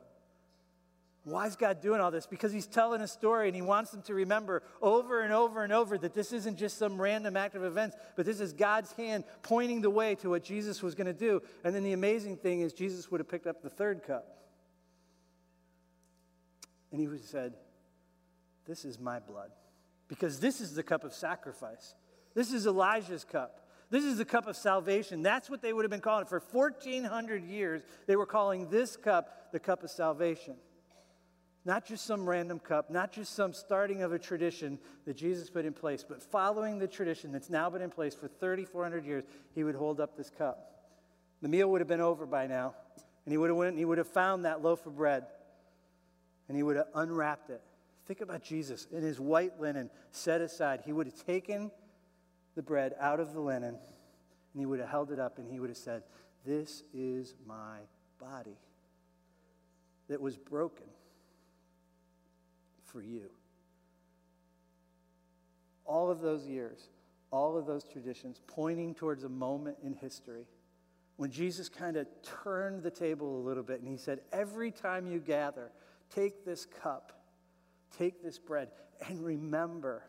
[1.28, 2.26] Why is God doing all this?
[2.26, 5.72] Because He's telling a story and He wants them to remember over and over and
[5.72, 9.24] over that this isn't just some random act of events, but this is God's hand
[9.42, 11.42] pointing the way to what Jesus was going to do.
[11.64, 14.38] And then the amazing thing is, Jesus would have picked up the third cup.
[16.90, 17.54] And He would have said,
[18.66, 19.50] This is my blood.
[20.08, 21.94] Because this is the cup of sacrifice.
[22.34, 23.68] This is Elijah's cup.
[23.90, 25.22] This is the cup of salvation.
[25.22, 26.28] That's what they would have been calling it.
[26.28, 30.56] For 1,400 years, they were calling this cup the cup of salvation.
[31.68, 35.66] Not just some random cup, not just some starting of a tradition that Jesus put
[35.66, 39.64] in place, but following the tradition that's now been in place for 3,400 years, he
[39.64, 40.88] would hold up this cup.
[41.42, 42.74] The meal would have been over by now,
[43.26, 45.26] and he would have went he would have found that loaf of bread,
[46.48, 47.60] and he would have unwrapped it.
[48.06, 50.80] Think about Jesus in his white linen set aside.
[50.86, 51.70] He would have taken
[52.54, 55.60] the bread out of the linen, and he would have held it up, and he
[55.60, 56.02] would have said,
[56.46, 57.80] This is my
[58.18, 58.56] body
[60.08, 60.86] that was broken
[62.92, 63.30] for you.
[65.84, 66.88] All of those years,
[67.30, 70.46] all of those traditions pointing towards a moment in history
[71.18, 72.06] when Jesus kind of
[72.44, 75.72] turned the table a little bit and he said, Every time you gather,
[76.14, 77.12] take this cup,
[77.98, 78.68] take this bread,
[79.08, 80.04] and remember,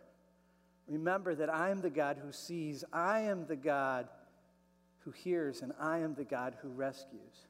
[0.88, 4.08] remember that I am the God who sees, I am the God
[5.00, 7.48] who hears, and I am the God who rescues.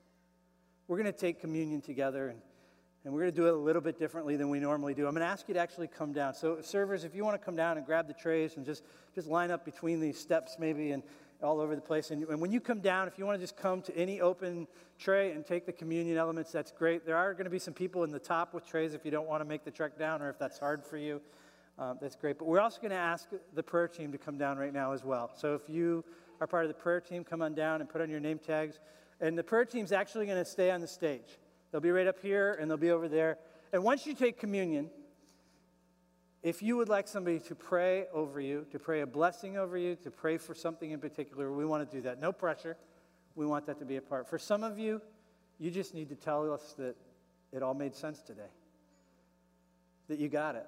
[0.87, 2.39] We're going to take communion together and
[3.05, 5.07] and we're going to do it a little bit differently than we normally do.
[5.07, 6.33] I'm going to ask you to actually come down.
[6.33, 8.83] So, servers, if you want to come down and grab the trays and just,
[9.15, 11.01] just line up between these steps, maybe, and
[11.41, 12.11] all over the place.
[12.11, 14.67] And, and when you come down, if you want to just come to any open
[14.97, 17.05] tray and take the communion elements, that's great.
[17.05, 19.27] There are going to be some people in the top with trays if you don't
[19.27, 21.21] want to make the trek down or if that's hard for you.
[21.77, 22.37] Um, that's great.
[22.37, 25.05] But we're also going to ask the prayer team to come down right now as
[25.05, 25.31] well.
[25.37, 26.03] So, if you
[26.41, 28.79] are part of the prayer team, come on down and put on your name tags.
[29.21, 31.37] And the prayer team's actually going to stay on the stage.
[31.71, 33.37] They'll be right up here and they'll be over there.
[33.71, 34.89] And once you take communion,
[36.41, 39.95] if you would like somebody to pray over you, to pray a blessing over you,
[39.97, 42.19] to pray for something in particular, we want to do that.
[42.19, 42.77] No pressure.
[43.35, 44.27] We want that to be a part.
[44.29, 45.01] For some of you,
[45.59, 46.95] you just need to tell us that
[47.51, 48.49] it all made sense today,
[50.07, 50.65] that you got it,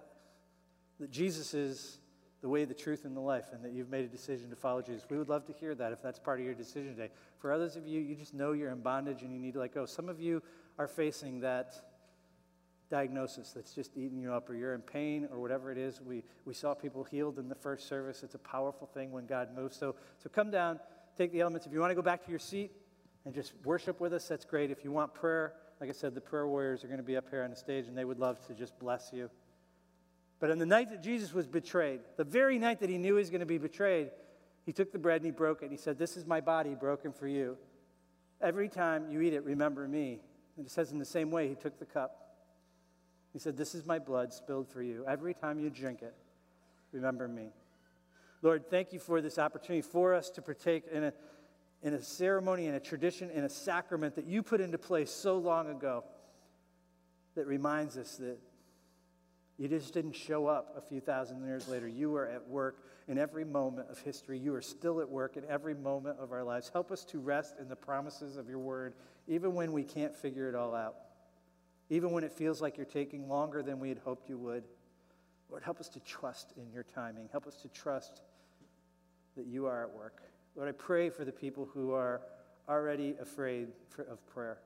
[1.00, 2.00] that Jesus is
[2.42, 4.82] the way, the truth, and the life, and that you've made a decision to follow
[4.82, 5.06] Jesus.
[5.10, 7.12] We would love to hear that if that's part of your decision today.
[7.38, 9.74] For others of you, you just know you're in bondage and you need to let
[9.74, 9.86] go.
[9.86, 10.42] Some of you
[10.78, 11.74] are facing that
[12.90, 16.02] diagnosis that's just eating you up, or you're in pain, or whatever it is.
[16.02, 18.22] We, we saw people healed in the first service.
[18.22, 19.78] It's a powerful thing when God moves.
[19.78, 20.80] So, so come down,
[21.18, 21.66] take the elements.
[21.66, 22.72] If you want to go back to your seat
[23.26, 24.70] and just worship with us, that's great.
[24.70, 27.30] If you want prayer, like I said, the prayer warriors are going to be up
[27.30, 29.30] here on the stage, and they would love to just bless you.
[30.40, 33.20] But on the night that Jesus was betrayed, the very night that he knew he
[33.20, 34.10] was going to be betrayed,
[34.66, 35.66] he took the bread and he broke it.
[35.66, 37.58] And he said, This is my body broken for you.
[38.42, 40.20] Every time you eat it, remember me.
[40.62, 42.36] And it says, in the same way, he took the cup.
[43.34, 45.04] He said, This is my blood spilled for you.
[45.08, 46.14] Every time you drink it,
[46.92, 47.48] remember me.
[48.44, 51.14] Lord, thank you for this opportunity for us to partake in a,
[51.82, 55.40] in a ceremony, in a tradition, in a sacrament that you put into place so
[55.40, 56.04] long ago
[57.34, 58.38] that reminds us that
[59.62, 61.88] you just didn't show up a few thousand years later.
[61.88, 64.40] You were at work in every moment of history.
[64.40, 66.72] You are still at work in every moment of our lives.
[66.74, 68.96] Help us to rest in the promises of your word
[69.28, 70.96] even when we can't figure it all out,
[71.92, 74.64] even when it feels like you're taking longer than we had hoped you would.
[75.48, 77.30] Lord, help us to trust in your timing.
[77.32, 78.22] Help us to trust
[79.38, 80.24] that you are at work.
[80.56, 82.22] Lord, I pray for the people who are
[82.68, 84.58] already afraid for, of prayer,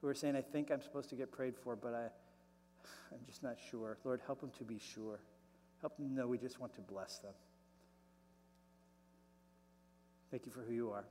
[0.00, 2.06] who are saying, I think I'm supposed to get prayed for, but I,
[3.12, 3.98] I'm just not sure.
[4.04, 5.20] Lord, help them to be sure.
[5.80, 7.34] Help them know we just want to bless them.
[10.30, 11.04] Thank you for who you are.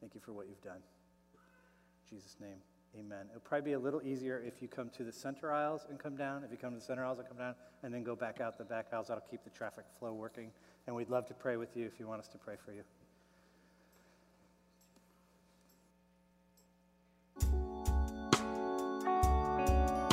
[0.00, 0.80] Thank you for what you've done.
[2.08, 2.58] Jesus' name,
[2.98, 3.26] amen.
[3.30, 6.16] It'll probably be a little easier if you come to the center aisles and come
[6.16, 6.44] down.
[6.44, 8.58] If you come to the center aisles and come down, and then go back out
[8.58, 10.50] the back aisles, that'll keep the traffic flow working.
[10.86, 12.82] And we'd love to pray with you if you want us to pray for you.